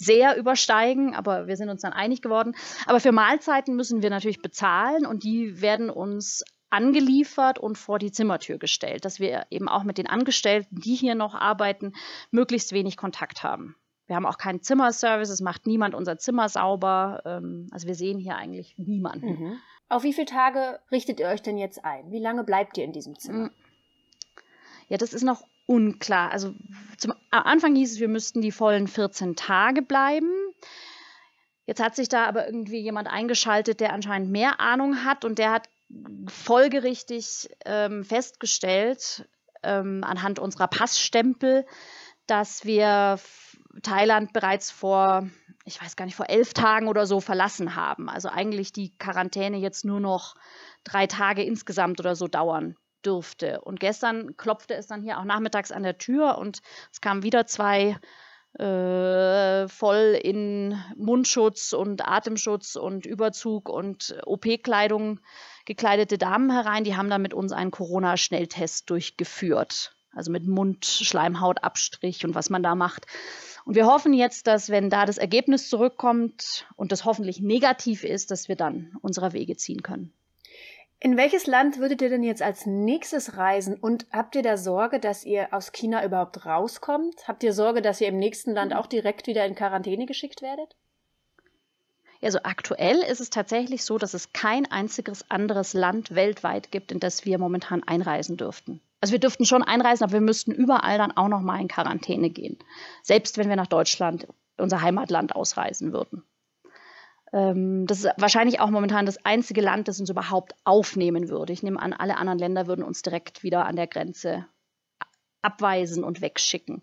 sehr 0.00 0.36
übersteigen, 0.36 1.14
aber 1.14 1.46
wir 1.46 1.56
sind 1.56 1.68
uns 1.68 1.82
dann 1.82 1.92
einig 1.92 2.22
geworden. 2.22 2.56
Aber 2.86 3.00
für 3.00 3.12
Mahlzeiten 3.12 3.76
müssen 3.76 4.02
wir 4.02 4.10
natürlich 4.10 4.40
bezahlen 4.40 5.06
und 5.06 5.22
die 5.24 5.60
werden 5.60 5.90
uns 5.90 6.42
angeliefert 6.70 7.58
und 7.58 7.76
vor 7.76 7.98
die 7.98 8.12
Zimmertür 8.12 8.58
gestellt, 8.58 9.04
dass 9.04 9.20
wir 9.20 9.46
eben 9.50 9.68
auch 9.68 9.84
mit 9.84 9.98
den 9.98 10.06
Angestellten, 10.06 10.80
die 10.80 10.94
hier 10.94 11.14
noch 11.14 11.34
arbeiten, 11.34 11.92
möglichst 12.30 12.72
wenig 12.72 12.96
Kontakt 12.96 13.42
haben. 13.42 13.76
Wir 14.06 14.16
haben 14.16 14.26
auch 14.26 14.38
keinen 14.38 14.62
Zimmerservice, 14.62 15.28
es 15.28 15.40
macht 15.40 15.66
niemand 15.66 15.94
unser 15.94 16.16
Zimmer 16.18 16.48
sauber. 16.48 17.22
Ähm, 17.24 17.68
also 17.70 17.86
wir 17.86 17.94
sehen 17.94 18.18
hier 18.18 18.36
eigentlich 18.36 18.74
niemanden. 18.78 19.26
Mhm. 19.26 19.58
Auf 19.88 20.02
wie 20.02 20.12
viele 20.12 20.26
Tage 20.26 20.80
richtet 20.90 21.20
ihr 21.20 21.28
euch 21.28 21.42
denn 21.42 21.58
jetzt 21.58 21.84
ein? 21.84 22.10
Wie 22.10 22.20
lange 22.20 22.42
bleibt 22.44 22.78
ihr 22.78 22.84
in 22.84 22.92
diesem 22.92 23.18
Zimmer? 23.18 23.50
Ja, 24.88 24.96
das 24.96 25.12
ist 25.12 25.22
noch 25.22 25.44
unklar. 25.70 26.32
Also 26.32 26.52
zum 26.98 27.12
am 27.30 27.42
Anfang 27.44 27.76
hieß 27.76 27.92
es, 27.92 28.00
wir 28.00 28.08
müssten 28.08 28.42
die 28.42 28.50
vollen 28.50 28.88
14 28.88 29.36
Tage 29.36 29.82
bleiben. 29.82 30.32
Jetzt 31.64 31.80
hat 31.80 31.94
sich 31.94 32.08
da 32.08 32.26
aber 32.26 32.46
irgendwie 32.46 32.80
jemand 32.80 33.06
eingeschaltet, 33.06 33.78
der 33.78 33.92
anscheinend 33.92 34.32
mehr 34.32 34.58
Ahnung 34.58 35.04
hat 35.04 35.24
und 35.24 35.38
der 35.38 35.52
hat 35.52 35.68
folgerichtig 36.26 37.48
ähm, 37.64 38.04
festgestellt, 38.04 39.28
ähm, 39.62 40.02
anhand 40.02 40.40
unserer 40.40 40.66
Passstempel, 40.66 41.64
dass 42.26 42.64
wir 42.64 43.20
Thailand 43.82 44.32
bereits 44.32 44.72
vor, 44.72 45.28
ich 45.64 45.80
weiß 45.80 45.94
gar 45.94 46.04
nicht, 46.06 46.16
vor 46.16 46.28
elf 46.28 46.52
Tagen 46.52 46.88
oder 46.88 47.06
so 47.06 47.20
verlassen 47.20 47.76
haben. 47.76 48.08
Also 48.08 48.28
eigentlich 48.28 48.72
die 48.72 48.96
Quarantäne 48.98 49.58
jetzt 49.58 49.84
nur 49.84 50.00
noch 50.00 50.34
drei 50.82 51.06
Tage 51.06 51.44
insgesamt 51.44 52.00
oder 52.00 52.16
so 52.16 52.26
dauern 52.26 52.76
dürfte. 53.02 53.60
Und 53.60 53.80
gestern 53.80 54.36
klopfte 54.36 54.74
es 54.74 54.86
dann 54.86 55.02
hier 55.02 55.18
auch 55.18 55.24
nachmittags 55.24 55.72
an 55.72 55.82
der 55.82 55.98
Tür 55.98 56.38
und 56.38 56.60
es 56.92 57.00
kamen 57.00 57.22
wieder 57.22 57.46
zwei 57.46 57.96
äh, 58.58 59.68
voll 59.68 60.18
in 60.20 60.76
Mundschutz 60.96 61.72
und 61.72 62.06
Atemschutz 62.06 62.76
und 62.76 63.06
Überzug 63.06 63.68
und 63.68 64.16
OP-Kleidung 64.24 65.20
gekleidete 65.66 66.18
Damen 66.18 66.50
herein. 66.50 66.84
Die 66.84 66.96
haben 66.96 67.10
dann 67.10 67.22
mit 67.22 67.32
uns 67.32 67.52
einen 67.52 67.70
Corona-Schnelltest 67.70 68.90
durchgeführt. 68.90 69.94
Also 70.12 70.32
mit 70.32 70.44
Mundschleimhautabstrich 70.48 72.24
und 72.24 72.34
was 72.34 72.50
man 72.50 72.64
da 72.64 72.74
macht. 72.74 73.06
Und 73.64 73.76
wir 73.76 73.86
hoffen 73.86 74.12
jetzt, 74.12 74.48
dass 74.48 74.68
wenn 74.68 74.90
da 74.90 75.06
das 75.06 75.18
Ergebnis 75.18 75.68
zurückkommt 75.68 76.66
und 76.74 76.90
das 76.90 77.04
hoffentlich 77.04 77.40
negativ 77.40 78.02
ist, 78.02 78.32
dass 78.32 78.48
wir 78.48 78.56
dann 78.56 78.96
unserer 79.02 79.32
Wege 79.32 79.56
ziehen 79.56 79.82
können. 79.82 80.12
In 81.02 81.16
welches 81.16 81.46
Land 81.46 81.78
würdet 81.78 82.02
ihr 82.02 82.10
denn 82.10 82.22
jetzt 82.22 82.42
als 82.42 82.66
nächstes 82.66 83.38
reisen 83.38 83.74
und 83.74 84.06
habt 84.12 84.34
ihr 84.34 84.42
da 84.42 84.58
Sorge, 84.58 85.00
dass 85.00 85.24
ihr 85.24 85.48
aus 85.50 85.72
China 85.72 86.04
überhaupt 86.04 86.44
rauskommt? 86.44 87.26
Habt 87.26 87.42
ihr 87.42 87.54
Sorge, 87.54 87.80
dass 87.80 88.02
ihr 88.02 88.08
im 88.08 88.18
nächsten 88.18 88.52
Land 88.52 88.74
auch 88.74 88.86
direkt 88.86 89.26
wieder 89.26 89.46
in 89.46 89.54
Quarantäne 89.54 90.04
geschickt 90.04 90.42
werdet? 90.42 90.76
Also 92.20 92.40
aktuell 92.42 92.98
ist 92.98 93.20
es 93.20 93.30
tatsächlich 93.30 93.82
so, 93.82 93.96
dass 93.96 94.12
es 94.12 94.34
kein 94.34 94.70
einziges 94.70 95.30
anderes 95.30 95.72
Land 95.72 96.14
weltweit 96.14 96.70
gibt, 96.70 96.92
in 96.92 97.00
das 97.00 97.24
wir 97.24 97.38
momentan 97.38 97.82
einreisen 97.82 98.36
dürften. 98.36 98.82
Also 99.00 99.12
wir 99.12 99.20
dürften 99.20 99.46
schon 99.46 99.62
einreisen, 99.62 100.04
aber 100.04 100.12
wir 100.12 100.20
müssten 100.20 100.52
überall 100.52 100.98
dann 100.98 101.16
auch 101.16 101.28
noch 101.28 101.40
mal 101.40 101.62
in 101.62 101.68
Quarantäne 101.68 102.28
gehen. 102.28 102.58
Selbst 103.02 103.38
wenn 103.38 103.48
wir 103.48 103.56
nach 103.56 103.66
Deutschland, 103.66 104.26
unser 104.58 104.82
Heimatland, 104.82 105.34
ausreisen 105.34 105.94
würden. 105.94 106.24
Ähm, 107.32 107.86
das 107.86 108.04
ist 108.04 108.10
wahrscheinlich 108.16 108.60
auch 108.60 108.70
momentan 108.70 109.06
das 109.06 109.24
einzige 109.24 109.60
Land, 109.60 109.88
das 109.88 110.00
uns 110.00 110.10
überhaupt 110.10 110.54
aufnehmen 110.64 111.28
würde. 111.28 111.52
Ich 111.52 111.62
nehme 111.62 111.80
an, 111.80 111.92
alle 111.92 112.16
anderen 112.16 112.38
Länder 112.38 112.66
würden 112.66 112.84
uns 112.84 113.02
direkt 113.02 113.42
wieder 113.42 113.66
an 113.66 113.76
der 113.76 113.86
Grenze 113.86 114.46
abweisen 115.42 116.04
und 116.04 116.20
wegschicken. 116.20 116.82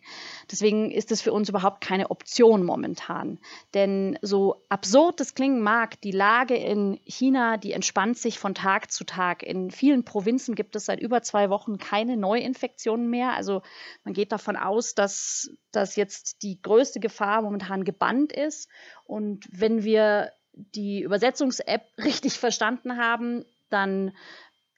Deswegen 0.49 0.91
ist 0.91 1.11
es 1.11 1.21
für 1.21 1.31
uns 1.31 1.49
überhaupt 1.49 1.81
keine 1.81 2.09
Option 2.09 2.63
momentan. 2.63 3.39
Denn 3.73 4.17
so 4.21 4.63
absurd 4.69 5.21
es 5.21 5.35
klingen 5.35 5.61
mag, 5.61 6.01
die 6.01 6.11
Lage 6.11 6.55
in 6.55 6.99
China, 7.05 7.57
die 7.57 7.73
entspannt 7.73 8.17
sich 8.17 8.39
von 8.39 8.55
Tag 8.55 8.91
zu 8.91 9.03
Tag. 9.03 9.43
In 9.43 9.69
vielen 9.69 10.05
Provinzen 10.05 10.55
gibt 10.55 10.75
es 10.75 10.85
seit 10.85 10.99
über 10.99 11.21
zwei 11.21 11.49
Wochen 11.49 11.77
keine 11.77 12.17
Neuinfektionen 12.17 13.09
mehr. 13.09 13.33
Also 13.33 13.61
man 14.03 14.13
geht 14.13 14.31
davon 14.31 14.55
aus, 14.55 14.95
dass, 14.95 15.51
dass 15.71 15.95
jetzt 15.95 16.41
die 16.41 16.59
größte 16.61 16.99
Gefahr 16.99 17.43
momentan 17.43 17.83
gebannt 17.83 18.33
ist. 18.33 18.69
Und 19.05 19.47
wenn 19.51 19.83
wir 19.83 20.31
die 20.75 21.01
Übersetzungs-App 21.01 21.83
richtig 21.97 22.39
verstanden 22.39 22.97
haben, 22.97 23.45
dann 23.69 24.13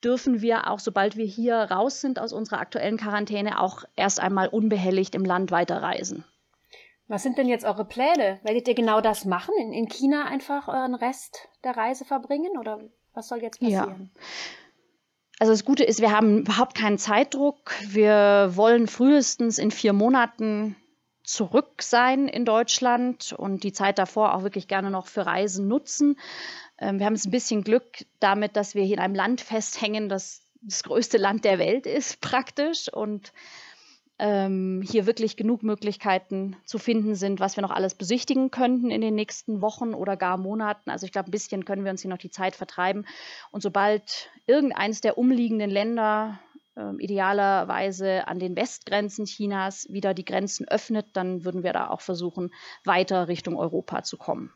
dürfen 0.03 0.41
wir 0.41 0.69
auch, 0.69 0.79
sobald 0.79 1.17
wir 1.17 1.25
hier 1.25 1.55
raus 1.55 2.01
sind 2.01 2.19
aus 2.19 2.33
unserer 2.33 2.59
aktuellen 2.59 2.97
Quarantäne, 2.97 3.59
auch 3.59 3.83
erst 3.95 4.19
einmal 4.19 4.47
unbehelligt 4.47 5.15
im 5.15 5.25
Land 5.25 5.51
weiterreisen. 5.51 6.23
Was 7.07 7.23
sind 7.23 7.37
denn 7.37 7.47
jetzt 7.47 7.65
eure 7.65 7.85
Pläne? 7.85 8.39
Werdet 8.43 8.67
ihr 8.67 8.75
genau 8.75 9.01
das 9.01 9.25
machen? 9.25 9.53
In, 9.59 9.73
in 9.73 9.87
China 9.87 10.25
einfach 10.25 10.67
euren 10.67 10.93
Rest 10.93 11.49
der 11.63 11.75
Reise 11.75 12.05
verbringen? 12.05 12.57
Oder 12.59 12.79
was 13.13 13.27
soll 13.27 13.41
jetzt 13.41 13.59
passieren? 13.59 14.11
Ja. 14.13 14.21
Also 15.39 15.53
das 15.53 15.65
Gute 15.65 15.83
ist, 15.83 16.01
wir 16.01 16.11
haben 16.11 16.39
überhaupt 16.39 16.75
keinen 16.75 16.97
Zeitdruck. 16.97 17.73
Wir 17.87 18.51
wollen 18.53 18.87
frühestens 18.87 19.57
in 19.57 19.71
vier 19.71 19.93
Monaten 19.93 20.75
zurück 21.29 21.83
sein 21.83 22.27
in 22.27 22.43
Deutschland 22.43 23.33
und 23.33 23.63
die 23.63 23.71
Zeit 23.71 23.99
davor 23.99 24.33
auch 24.33 24.43
wirklich 24.43 24.67
gerne 24.67 24.89
noch 24.89 25.05
für 25.05 25.25
Reisen 25.25 25.67
nutzen. 25.67 26.17
Ähm, 26.79 26.97
wir 26.97 27.05
haben 27.05 27.13
jetzt 27.13 27.27
ein 27.27 27.31
bisschen 27.31 27.63
Glück 27.63 28.05
damit, 28.19 28.55
dass 28.55 28.73
wir 28.73 28.83
hier 28.83 28.95
in 28.95 29.03
einem 29.03 29.15
Land 29.15 29.41
festhängen, 29.41 30.09
das 30.09 30.41
das 30.61 30.83
größte 30.83 31.17
Land 31.17 31.45
der 31.45 31.59
Welt 31.59 31.85
ist 31.85 32.19
praktisch 32.21 32.91
und 32.91 33.31
ähm, 34.17 34.83
hier 34.85 35.05
wirklich 35.05 35.37
genug 35.37 35.63
Möglichkeiten 35.63 36.57
zu 36.65 36.77
finden 36.77 37.15
sind, 37.15 37.39
was 37.39 37.55
wir 37.55 37.61
noch 37.61 37.71
alles 37.71 37.95
besichtigen 37.95 38.51
könnten 38.51 38.91
in 38.91 38.99
den 38.99 39.15
nächsten 39.15 39.61
Wochen 39.61 39.93
oder 39.93 40.17
gar 40.17 40.37
Monaten. 40.37 40.89
Also 40.89 41.05
ich 41.05 41.13
glaube, 41.13 41.29
ein 41.29 41.31
bisschen 41.31 41.63
können 41.63 41.85
wir 41.85 41.91
uns 41.91 42.01
hier 42.01 42.09
noch 42.09 42.17
die 42.17 42.31
Zeit 42.31 42.55
vertreiben. 42.55 43.05
Und 43.51 43.61
sobald 43.61 44.29
irgendeines 44.45 44.99
der 44.99 45.17
umliegenden 45.17 45.69
Länder 45.69 46.39
äh, 46.79 47.03
idealerweise 47.03 48.27
an 48.27 48.39
den 48.39 48.55
Westgrenzen 48.55 49.25
Chinas 49.25 49.87
wieder 49.89 50.13
die 50.13 50.25
Grenzen 50.25 50.67
öffnet, 50.67 51.07
dann 51.13 51.43
würden 51.43 51.63
wir 51.63 51.73
da 51.73 51.89
auch 51.89 52.01
versuchen, 52.01 52.53
weiter 52.85 53.27
Richtung 53.27 53.57
Europa 53.57 54.03
zu 54.03 54.17
kommen. 54.17 54.53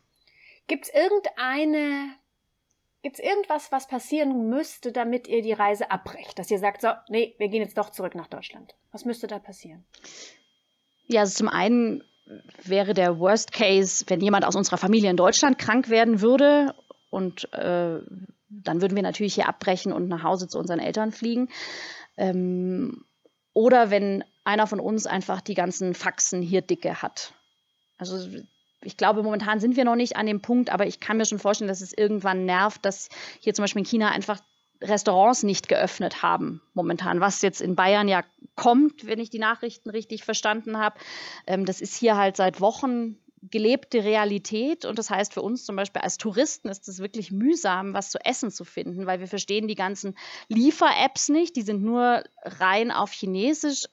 Gibt 0.67 0.85
es 0.85 0.93
irgendeine 0.93 2.15
Gibt 3.01 3.19
es 3.19 3.25
irgendwas, 3.25 3.69
was 3.73 3.89
passieren 3.89 4.47
müsste, 4.47 4.93
damit 4.93 5.27
ihr 5.27 5.41
die 5.41 5.51
Reise 5.51 5.91
abbrecht? 5.91 6.39
Dass 6.39 6.49
ihr 6.49 6.59
sagt, 6.59 6.81
so, 6.81 6.87
nee, 7.09 7.35
wir 7.37 7.49
gehen 7.49 7.61
jetzt 7.61 7.77
doch 7.77 7.89
zurück 7.89 8.15
nach 8.15 8.27
Deutschland. 8.27 8.75
Was 8.93 9.03
müsste 9.03 9.27
da 9.27 9.39
passieren? 9.39 9.83
Ja, 11.07 11.19
also 11.19 11.35
zum 11.35 11.49
einen 11.49 12.01
wäre 12.63 12.93
der 12.93 13.19
Worst 13.19 13.51
Case, 13.51 14.05
wenn 14.07 14.21
jemand 14.21 14.45
aus 14.45 14.55
unserer 14.55 14.77
Familie 14.77 15.09
in 15.09 15.17
Deutschland 15.17 15.57
krank 15.57 15.89
werden 15.89 16.21
würde 16.21 16.73
und 17.09 17.51
äh, 17.53 17.99
dann 18.49 18.81
würden 18.81 18.95
wir 18.95 19.03
natürlich 19.03 19.35
hier 19.35 19.49
abbrechen 19.49 19.91
und 19.91 20.07
nach 20.07 20.23
Hause 20.23 20.47
zu 20.47 20.57
unseren 20.57 20.79
Eltern 20.79 21.11
fliegen. 21.11 21.49
Ähm, 22.17 23.05
oder 23.53 23.89
wenn 23.89 24.23
einer 24.43 24.67
von 24.67 24.79
uns 24.79 25.05
einfach 25.05 25.41
die 25.41 25.53
ganzen 25.53 25.93
Faxen 25.93 26.41
hier 26.41 26.61
dicke 26.61 27.01
hat. 27.01 27.33
Also 27.97 28.27
ich 28.81 28.97
glaube, 28.97 29.23
momentan 29.23 29.59
sind 29.59 29.77
wir 29.77 29.85
noch 29.85 29.95
nicht 29.95 30.17
an 30.17 30.25
dem 30.25 30.41
Punkt, 30.41 30.69
aber 30.69 30.85
ich 30.85 30.99
kann 30.99 31.17
mir 31.17 31.25
schon 31.25 31.39
vorstellen, 31.39 31.69
dass 31.69 31.81
es 31.81 31.93
irgendwann 31.93 32.45
nervt, 32.45 32.83
dass 32.83 33.09
hier 33.39 33.53
zum 33.53 33.63
Beispiel 33.63 33.81
in 33.81 33.87
China 33.87 34.11
einfach 34.11 34.39
Restaurants 34.81 35.43
nicht 35.43 35.69
geöffnet 35.69 36.21
haben 36.21 36.61
momentan, 36.73 37.21
was 37.21 37.41
jetzt 37.41 37.61
in 37.61 37.75
Bayern 37.75 38.09
ja 38.09 38.23
kommt, 38.55 39.05
wenn 39.05 39.19
ich 39.19 39.29
die 39.29 39.39
Nachrichten 39.39 39.89
richtig 39.89 40.23
verstanden 40.25 40.77
habe. 40.77 40.99
Ähm, 41.47 41.65
das 41.65 41.79
ist 41.79 41.95
hier 41.95 42.17
halt 42.17 42.35
seit 42.35 42.59
Wochen 42.59 43.17
gelebte 43.49 44.03
Realität 44.03 44.85
und 44.85 44.97
das 44.99 45.09
heißt 45.09 45.33
für 45.33 45.41
uns 45.41 45.65
zum 45.65 45.75
Beispiel 45.75 46.01
als 46.01 46.17
Touristen 46.17 46.69
ist 46.69 46.87
es 46.87 46.99
wirklich 46.99 47.31
mühsam, 47.31 47.93
was 47.93 48.09
zu 48.09 48.19
essen 48.23 48.51
zu 48.51 48.63
finden, 48.63 49.05
weil 49.05 49.19
wir 49.19 49.27
verstehen 49.27 49.67
die 49.67 49.75
ganzen 49.75 50.17
Liefer-Apps 50.47 51.29
nicht, 51.29 51.55
die 51.55 51.61
sind 51.61 51.83
nur 51.83 52.23
rein 52.43 52.91
auf 52.91 53.11
Chinesisch 53.11 53.85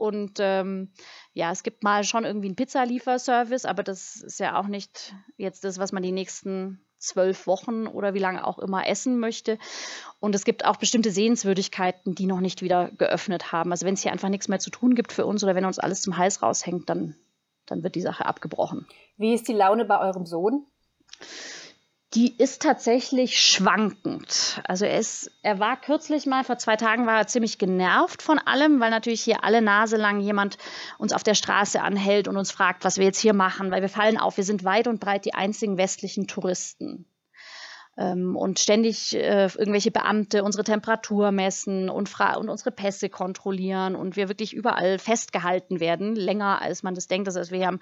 und 0.00 0.38
ähm, 0.40 0.92
ja, 1.34 1.52
es 1.52 1.62
gibt 1.62 1.82
mal 1.82 2.04
schon 2.04 2.24
irgendwie 2.24 2.48
einen 2.48 2.56
Pizzalieferservice, 2.56 3.66
aber 3.66 3.82
das 3.82 4.16
ist 4.16 4.40
ja 4.40 4.58
auch 4.58 4.66
nicht 4.66 5.14
jetzt 5.36 5.62
das, 5.64 5.78
was 5.78 5.92
man 5.92 6.02
die 6.02 6.10
nächsten 6.10 6.80
zwölf 7.00 7.46
Wochen 7.46 7.86
oder 7.86 8.14
wie 8.14 8.18
lange 8.18 8.46
auch 8.46 8.58
immer 8.58 8.86
essen 8.86 9.18
möchte. 9.18 9.58
Und 10.20 10.34
es 10.34 10.44
gibt 10.44 10.64
auch 10.64 10.76
bestimmte 10.76 11.10
Sehenswürdigkeiten, 11.10 12.14
die 12.14 12.26
noch 12.26 12.40
nicht 12.40 12.62
wieder 12.62 12.90
geöffnet 12.92 13.52
haben. 13.52 13.72
Also 13.72 13.86
wenn 13.86 13.94
es 13.94 14.02
hier 14.02 14.12
einfach 14.12 14.28
nichts 14.28 14.48
mehr 14.48 14.58
zu 14.58 14.70
tun 14.70 14.94
gibt 14.94 15.12
für 15.12 15.26
uns 15.26 15.42
oder 15.42 15.54
wenn 15.54 15.64
uns 15.64 15.78
alles 15.78 16.02
zum 16.02 16.16
Hals 16.16 16.42
raushängt, 16.42 16.88
dann, 16.88 17.16
dann 17.70 17.82
wird 17.82 17.94
die 17.94 18.00
Sache 18.00 18.26
abgebrochen. 18.26 18.86
Wie 19.16 19.34
ist 19.34 19.48
die 19.48 19.52
Laune 19.52 19.84
bei 19.84 20.00
eurem 20.00 20.26
Sohn? 20.26 20.66
die 22.14 22.36
ist 22.36 22.60
tatsächlich 22.60 23.38
schwankend. 23.38 24.60
Also 24.64 24.84
er, 24.84 24.98
ist, 24.98 25.30
er 25.42 25.60
war 25.60 25.80
kürzlich 25.80 26.26
mal, 26.26 26.42
vor 26.42 26.58
zwei 26.58 26.74
Tagen 26.74 27.06
war 27.06 27.18
er 27.18 27.26
ziemlich 27.28 27.58
genervt 27.58 28.20
von 28.22 28.38
allem, 28.40 28.80
weil 28.80 28.90
natürlich 28.90 29.22
hier 29.22 29.44
alle 29.44 29.62
Nase 29.62 29.96
lang 29.96 30.18
jemand 30.18 30.58
uns 30.98 31.12
auf 31.12 31.22
der 31.22 31.34
Straße 31.34 31.80
anhält 31.80 32.26
und 32.26 32.36
uns 32.36 32.50
fragt, 32.50 32.84
was 32.84 32.96
wir 32.96 33.04
jetzt 33.04 33.20
hier 33.20 33.34
machen, 33.34 33.70
weil 33.70 33.82
wir 33.82 33.88
fallen 33.88 34.18
auf, 34.18 34.36
wir 34.36 34.44
sind 34.44 34.64
weit 34.64 34.88
und 34.88 34.98
breit 34.98 35.24
die 35.24 35.34
einzigen 35.34 35.78
westlichen 35.78 36.26
Touristen. 36.26 37.06
Ähm, 37.96 38.36
und 38.36 38.58
ständig 38.58 39.14
äh, 39.14 39.44
irgendwelche 39.46 39.90
Beamte 39.90 40.44
unsere 40.44 40.64
Temperatur 40.64 41.32
messen 41.32 41.90
und, 41.90 42.10
und 42.36 42.48
unsere 42.48 42.70
Pässe 42.70 43.08
kontrollieren 43.08 43.96
und 43.96 44.16
wir 44.16 44.28
wirklich 44.28 44.54
überall 44.54 44.98
festgehalten 44.98 45.80
werden, 45.80 46.14
länger 46.14 46.62
als 46.62 46.82
man 46.82 46.94
das 46.94 47.08
denkt. 47.08 47.28
Also 47.28 47.50
wir 47.50 47.66
haben 47.66 47.80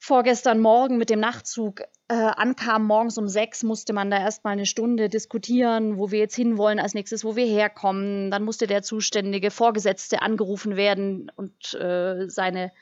vorgestern 0.00 0.60
Morgen 0.60 0.96
mit 0.96 1.10
dem 1.10 1.20
Nachtzug 1.20 1.82
äh, 2.08 2.14
ankam, 2.14 2.86
morgens 2.86 3.18
um 3.18 3.28
sechs, 3.28 3.62
musste 3.62 3.92
man 3.92 4.10
da 4.10 4.18
erstmal 4.18 4.54
eine 4.54 4.66
Stunde 4.66 5.08
diskutieren, 5.08 5.98
wo 5.98 6.10
wir 6.10 6.18
jetzt 6.18 6.34
hinwollen 6.34 6.80
als 6.80 6.94
nächstes, 6.94 7.24
wo 7.24 7.36
wir 7.36 7.44
herkommen. 7.44 8.30
Dann 8.30 8.42
musste 8.42 8.66
der 8.66 8.82
zuständige 8.82 9.50
Vorgesetzte 9.50 10.22
angerufen 10.22 10.76
werden 10.76 11.30
und 11.36 11.74
äh, 11.74 12.28
seine 12.28 12.72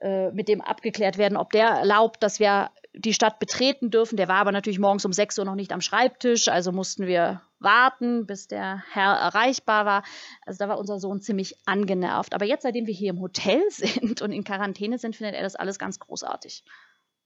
äh, 0.00 0.30
mit 0.32 0.48
dem 0.48 0.60
abgeklärt 0.60 1.16
werden, 1.18 1.36
ob 1.36 1.50
der 1.52 1.68
erlaubt, 1.68 2.22
dass 2.22 2.40
wir 2.40 2.70
die 2.94 3.14
Stadt 3.14 3.38
betreten 3.38 3.90
dürfen. 3.90 4.16
Der 4.16 4.28
war 4.28 4.36
aber 4.36 4.52
natürlich 4.52 4.78
morgens 4.78 5.04
um 5.04 5.12
6 5.12 5.38
Uhr 5.38 5.44
noch 5.44 5.54
nicht 5.54 5.72
am 5.72 5.80
Schreibtisch, 5.80 6.48
also 6.48 6.72
mussten 6.72 7.06
wir 7.06 7.42
warten, 7.58 8.26
bis 8.26 8.48
der 8.48 8.82
Herr 8.92 9.14
erreichbar 9.14 9.86
war. 9.86 10.02
Also 10.44 10.58
da 10.58 10.68
war 10.68 10.78
unser 10.78 10.98
Sohn 10.98 11.20
ziemlich 11.20 11.56
angenervt. 11.66 12.34
Aber 12.34 12.44
jetzt, 12.44 12.62
seitdem 12.62 12.86
wir 12.86 12.94
hier 12.94 13.10
im 13.10 13.20
Hotel 13.20 13.62
sind 13.70 14.22
und 14.22 14.32
in 14.32 14.44
Quarantäne 14.44 14.98
sind, 14.98 15.16
findet 15.16 15.34
er 15.34 15.42
das 15.42 15.56
alles 15.56 15.78
ganz 15.78 15.98
großartig. 15.98 16.64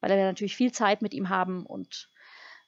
Weil 0.01 0.11
wir 0.11 0.25
natürlich 0.25 0.57
viel 0.57 0.73
Zeit 0.73 1.03
mit 1.03 1.15
ihm 1.15 1.29
haben 1.29 1.67
und 1.67 2.10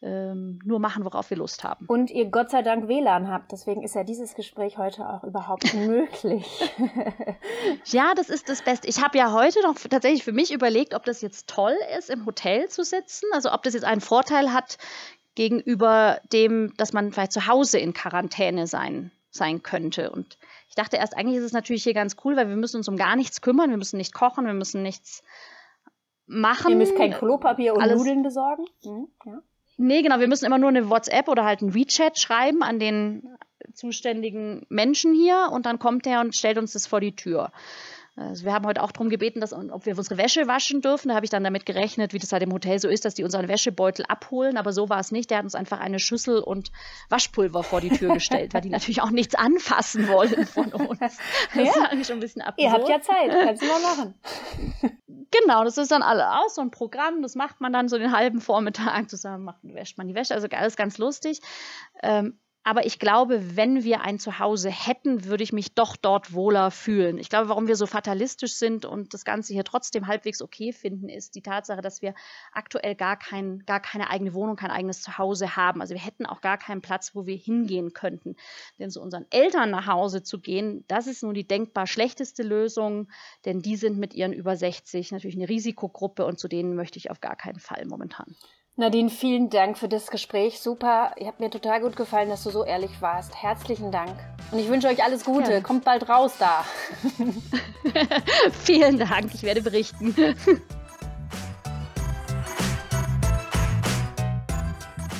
ähm, 0.03 0.59
nur 0.65 0.81
machen, 0.81 1.05
worauf 1.05 1.31
wir 1.31 1.37
Lust 1.37 1.62
haben. 1.62 1.87
Und 1.87 2.11
ihr 2.11 2.27
Gott 2.27 2.51
sei 2.51 2.62
Dank 2.62 2.88
WLAN 2.88 3.29
habt. 3.29 3.53
Deswegen 3.53 3.83
ist 3.83 3.95
ja 3.95 4.03
dieses 4.03 4.35
Gespräch 4.35 4.77
heute 4.77 5.09
auch 5.09 5.23
überhaupt 5.23 5.73
möglich. 5.87 6.47
ja, 7.87 8.15
das 8.15 8.29
ist 8.29 8.49
das 8.49 8.62
Beste. 8.62 8.88
Ich 8.88 9.03
habe 9.03 9.17
ja 9.17 9.33
heute 9.33 9.62
noch 9.62 9.75
tatsächlich 9.75 10.25
für 10.25 10.33
mich 10.33 10.53
überlegt, 10.53 10.95
ob 10.95 11.05
das 11.05 11.21
jetzt 11.21 11.49
toll 11.49 11.77
ist, 11.97 12.11
im 12.11 12.27
Hotel 12.27 12.69
zu 12.69 12.83
sitzen. 12.83 13.27
Also 13.33 13.53
ob 13.53 13.62
das 13.62 13.75
jetzt 13.75 13.85
einen 13.85 14.01
Vorteil 14.01 14.53
hat 14.53 14.79
gegenüber 15.35 16.21
dem, 16.33 16.75
dass 16.77 16.93
man 16.93 17.12
vielleicht 17.12 17.33
zu 17.33 17.47
Hause 17.47 17.79
in 17.79 17.95
Quarantäne 17.95 18.67
sein, 18.67 19.12
sein 19.31 19.62
könnte. 19.62 20.11
Und 20.11 20.37
ich 20.69 20.75
dachte 20.75 20.97
erst, 20.97 21.17
eigentlich 21.17 21.37
ist 21.37 21.45
es 21.45 21.53
natürlich 21.53 21.85
hier 21.85 21.95
ganz 21.95 22.17
cool, 22.25 22.37
weil 22.37 22.49
wir 22.49 22.57
müssen 22.57 22.79
uns 22.79 22.88
um 22.88 22.97
gar 22.97 23.15
nichts 23.15 23.41
kümmern. 23.41 23.71
Wir 23.71 23.77
müssen 23.77 23.99
nicht 23.99 24.12
kochen, 24.12 24.47
wir 24.47 24.53
müssen 24.53 24.83
nichts 24.83 25.23
machen. 26.27 26.71
Ihr 26.71 26.77
müsst 26.77 26.97
kein 26.97 27.12
Klopapier 27.12 27.75
und 27.75 27.83
Alles, 27.83 27.99
Nudeln 27.99 28.23
besorgen. 28.23 28.65
Mhm, 28.85 29.09
ja. 29.27 29.43
Nee, 29.83 30.03
genau, 30.03 30.21
wir 30.21 30.29
müssen 30.29 30.45
immer 30.45 30.59
nur 30.59 30.68
eine 30.68 30.88
WhatsApp 30.88 31.27
oder 31.27 31.45
halt 31.45 31.61
ein 31.61 31.75
WeChat 31.75 32.16
schreiben 32.16 32.62
an 32.62 32.79
den 32.79 33.37
zuständigen 33.75 34.64
Menschen 34.68 35.12
hier 35.12 35.49
und 35.53 35.66
dann 35.66 35.81
kommt 35.81 36.07
er 36.07 36.21
und 36.21 36.37
stellt 36.37 36.57
uns 36.57 36.73
das 36.73 36.87
vor 36.87 37.01
die 37.01 37.16
Tür. 37.16 37.51
Also 38.14 38.45
wir 38.45 38.53
haben 38.53 38.64
heute 38.64 38.83
auch 38.83 38.92
darum 38.92 39.09
gebeten, 39.09 39.40
dass, 39.40 39.53
ob 39.53 39.87
wir 39.87 39.97
unsere 39.97 40.18
Wäsche 40.18 40.47
waschen 40.47 40.83
dürfen. 40.83 41.09
Da 41.09 41.14
habe 41.14 41.25
ich 41.25 41.31
dann 41.31 41.42
damit 41.42 41.66
gerechnet, 41.66 42.12
wie 42.12 42.18
das 42.18 42.31
halt 42.31 42.42
im 42.42 42.53
Hotel 42.53 42.79
so 42.79 42.88
ist, 42.88 43.05
dass 43.05 43.14
die 43.14 43.25
unseren 43.25 43.49
Wäschebeutel 43.49 44.05
abholen. 44.07 44.57
Aber 44.57 44.73
so 44.73 44.88
war 44.88 45.01
es 45.01 45.11
nicht. 45.11 45.31
Der 45.31 45.38
hat 45.38 45.45
uns 45.45 45.55
einfach 45.55 45.81
eine 45.81 45.99
Schüssel 45.99 46.40
und 46.40 46.71
Waschpulver 47.09 47.62
vor 47.62 47.81
die 47.81 47.88
Tür 47.88 48.12
gestellt, 48.14 48.53
weil 48.53 48.61
die 48.61 48.68
natürlich 48.68 49.01
auch 49.01 49.11
nichts 49.11 49.35
anfassen 49.35 50.09
wollen 50.09 50.47
von 50.47 50.73
uns. 50.75 50.99
Das 51.01 51.16
ja. 51.55 51.62
ist 51.62 51.81
eigentlich 51.90 52.07
schon 52.07 52.18
ein 52.18 52.21
bisschen 52.21 52.42
absurd. 52.42 52.61
Ihr 52.61 52.73
habt 52.73 52.88
ja 52.88 53.01
Zeit, 53.01 53.31
kannst 53.31 53.62
du 53.62 53.66
mal 53.66 53.81
machen. 53.81 54.14
Genau, 55.33 55.64
das 55.64 55.79
ist 55.79 55.90
dann 55.90 56.03
alles 56.03 56.25
aus, 56.25 56.55
so 56.55 56.61
ein 56.61 56.71
Programm, 56.71 57.23
das 57.23 57.35
macht 57.35 57.61
man 57.61 57.73
dann 57.73 57.88
so 57.88 57.99
den 57.99 58.12
halben 58.12 58.40
Vormittag 58.40 59.09
zusammen, 59.11 59.45
macht, 59.45 59.61
wäscht 59.62 59.99
man 59.99 60.07
die 60.07 60.14
Wäsche, 60.14 60.35
also 60.35 60.47
alles 60.53 60.77
ganz 60.77 60.99
lustig. 60.99 61.40
Ähm, 62.03 62.38
aber 62.64 62.87
ich 62.87 63.01
glaube, 63.01 63.57
wenn 63.57 63.83
wir 63.83 64.03
ein 64.03 64.20
Zuhause 64.20 64.70
hätten, 64.70 65.25
würde 65.25 65.42
ich 65.42 65.53
mich 65.53 65.75
doch 65.75 65.96
dort 65.96 66.33
wohler 66.33 66.70
fühlen. 66.70 67.18
Ich 67.18 67.29
glaube, 67.29 67.48
warum 67.48 67.66
wir 67.66 67.75
so 67.75 67.87
fatalistisch 67.87 68.55
sind 68.55 68.85
und 68.85 69.14
das 69.14 69.25
Ganze 69.25 69.53
hier 69.53 69.64
trotzdem 69.64 70.07
halbwegs 70.07 70.40
okay 70.40 70.72
finden, 70.72 71.09
ist 71.09 71.35
die 71.35 71.42
Tatsache, 71.42 71.81
dass 71.81 72.03
wir 72.03 72.14
aktuell 72.53 72.94
gar, 72.94 73.18
kein, 73.18 73.64
gar 73.66 73.81
keine 73.81 74.11
eigene 74.11 74.33
Wohnung, 74.33 74.55
kein 74.55 74.70
eigenes 74.70 75.03
Zuhause 75.03 75.57
haben. 75.57 75.81
Also 75.81 75.94
wir 75.94 76.03
hätten 76.03 76.25
auch 76.25 76.40
gar 76.40 76.57
keinen 76.57 76.83
Platz, 76.83 77.16
wo 77.16 77.27
wir 77.27 77.37
hingehen 77.37 77.94
könnten. 77.94 78.37
Denn 78.79 78.90
zu 78.90 79.01
unseren 79.03 79.27
Eltern 79.31 79.70
nach 79.70 79.88
Hause 79.88 80.22
zu 80.22 80.40
gehen, 80.40 80.85
das 80.87 81.09
ist 81.09 81.25
nun 81.25 81.35
die 81.35 81.46
denkbar 81.46 81.88
schlechteste 81.88 82.44
Lösung, 82.44 83.11
denn 83.44 83.61
die 83.61 83.77
sind 83.77 83.98
mit 83.98 84.14
ihren 84.14 84.33
über 84.33 84.57
60 84.57 85.11
natürlich 85.11 85.37
eine 85.37 85.48
Risikogruppe 85.48 86.25
und 86.25 86.38
zu 86.38 86.46
denen 86.46 86.77
möchte 86.77 86.98
ich 86.98 87.11
auf 87.11 87.20
gar 87.20 87.35
keinen 87.35 87.59
Fall 87.59 87.87
momentan. 87.87 88.37
Nadine, 88.77 89.11
vielen 89.11 89.51
Dank 89.51 89.77
für 89.77 89.89
das 89.89 90.11
Gespräch. 90.11 90.59
Super. 90.61 91.15
Ihr 91.19 91.27
habt 91.27 91.41
mir 91.41 91.51
total 91.51 91.83
gut 91.83 91.95
gefallen, 91.95 92.31
dass 92.31 92.43
du 92.43 92.49
so 92.49 92.65
ehrlich 92.65 92.91
warst. 93.01 93.35
Herzlichen 93.35 93.93
Dank. 93.93 94.15
Und 94.51 94.61
ich 94.61 94.69
wünsche 94.69 94.89
euch 94.89 95.05
alles 95.05 95.27
Gute. 95.27 95.53
Ja. 95.53 95.61
Kommt 95.61 95.85
bald 95.85 96.09
raus 96.09 96.33
da. 96.39 96.65
vielen 98.65 98.99
Dank. 98.99 99.35
Ich 99.35 99.43
werde 99.43 99.61
berichten. 99.61 100.17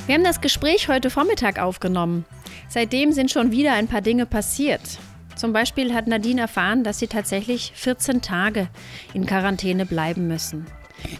Wir 0.07 0.15
haben 0.15 0.23
das 0.23 0.41
Gespräch 0.41 0.87
heute 0.87 1.11
Vormittag 1.11 1.59
aufgenommen. 1.59 2.25
Seitdem 2.69 3.11
sind 3.11 3.29
schon 3.29 3.51
wieder 3.51 3.73
ein 3.73 3.87
paar 3.87 4.01
Dinge 4.01 4.25
passiert. 4.25 4.81
Zum 5.35 5.53
Beispiel 5.53 5.93
hat 5.93 6.07
Nadine 6.07 6.41
erfahren, 6.41 6.83
dass 6.83 6.97
sie 6.97 7.07
tatsächlich 7.07 7.71
14 7.75 8.23
Tage 8.23 8.67
in 9.13 9.27
Quarantäne 9.27 9.85
bleiben 9.85 10.27
müssen. 10.27 10.65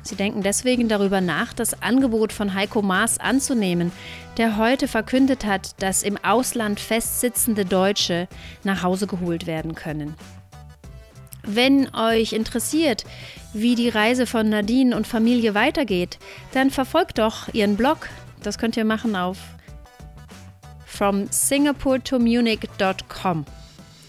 Sie 0.01 0.15
denken 0.15 0.43
deswegen 0.43 0.88
darüber 0.88 1.21
nach, 1.21 1.53
das 1.53 1.81
Angebot 1.81 2.33
von 2.33 2.53
Heiko 2.53 2.81
Maas 2.81 3.19
anzunehmen, 3.19 3.91
der 4.38 4.57
heute 4.57 4.88
verkündet 4.88 5.45
hat, 5.45 5.81
dass 5.81 6.03
im 6.03 6.17
Ausland 6.17 6.79
festsitzende 6.79 7.65
Deutsche 7.65 8.27
nach 8.63 8.83
Hause 8.83 9.07
geholt 9.07 9.47
werden 9.47 9.75
können. 9.75 10.15
Wenn 11.45 11.93
euch 11.93 12.33
interessiert, 12.33 13.03
wie 13.53 13.75
die 13.75 13.89
Reise 13.89 14.25
von 14.25 14.49
Nadine 14.49 14.95
und 14.95 15.07
Familie 15.07 15.53
weitergeht, 15.53 16.17
dann 16.53 16.71
verfolgt 16.71 17.17
doch 17.19 17.53
ihren 17.53 17.75
Blog 17.75 18.09
Das 18.43 18.57
könnt 18.57 18.77
ihr 18.77 18.86
machen 18.86 19.15
auf 19.15 19.38
from 20.86 21.27
Singapore 21.31 21.99
to 21.99 22.19
Munich.com. 22.19 23.45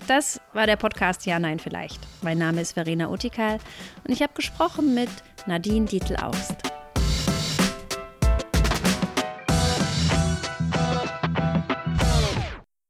Das 0.07 0.38
war 0.53 0.67
der 0.67 0.77
Podcast 0.77 1.25
Ja, 1.25 1.38
Nein, 1.38 1.59
Vielleicht. 1.59 1.99
Mein 2.21 2.37
Name 2.37 2.61
ist 2.61 2.73
Verena 2.73 3.09
Utikal 3.09 3.59
und 4.07 4.12
ich 4.12 4.23
habe 4.23 4.35
gesprochen 4.35 4.95
mit 4.95 5.09
Nadine 5.47 5.87
Dietl-Aust. 5.87 6.57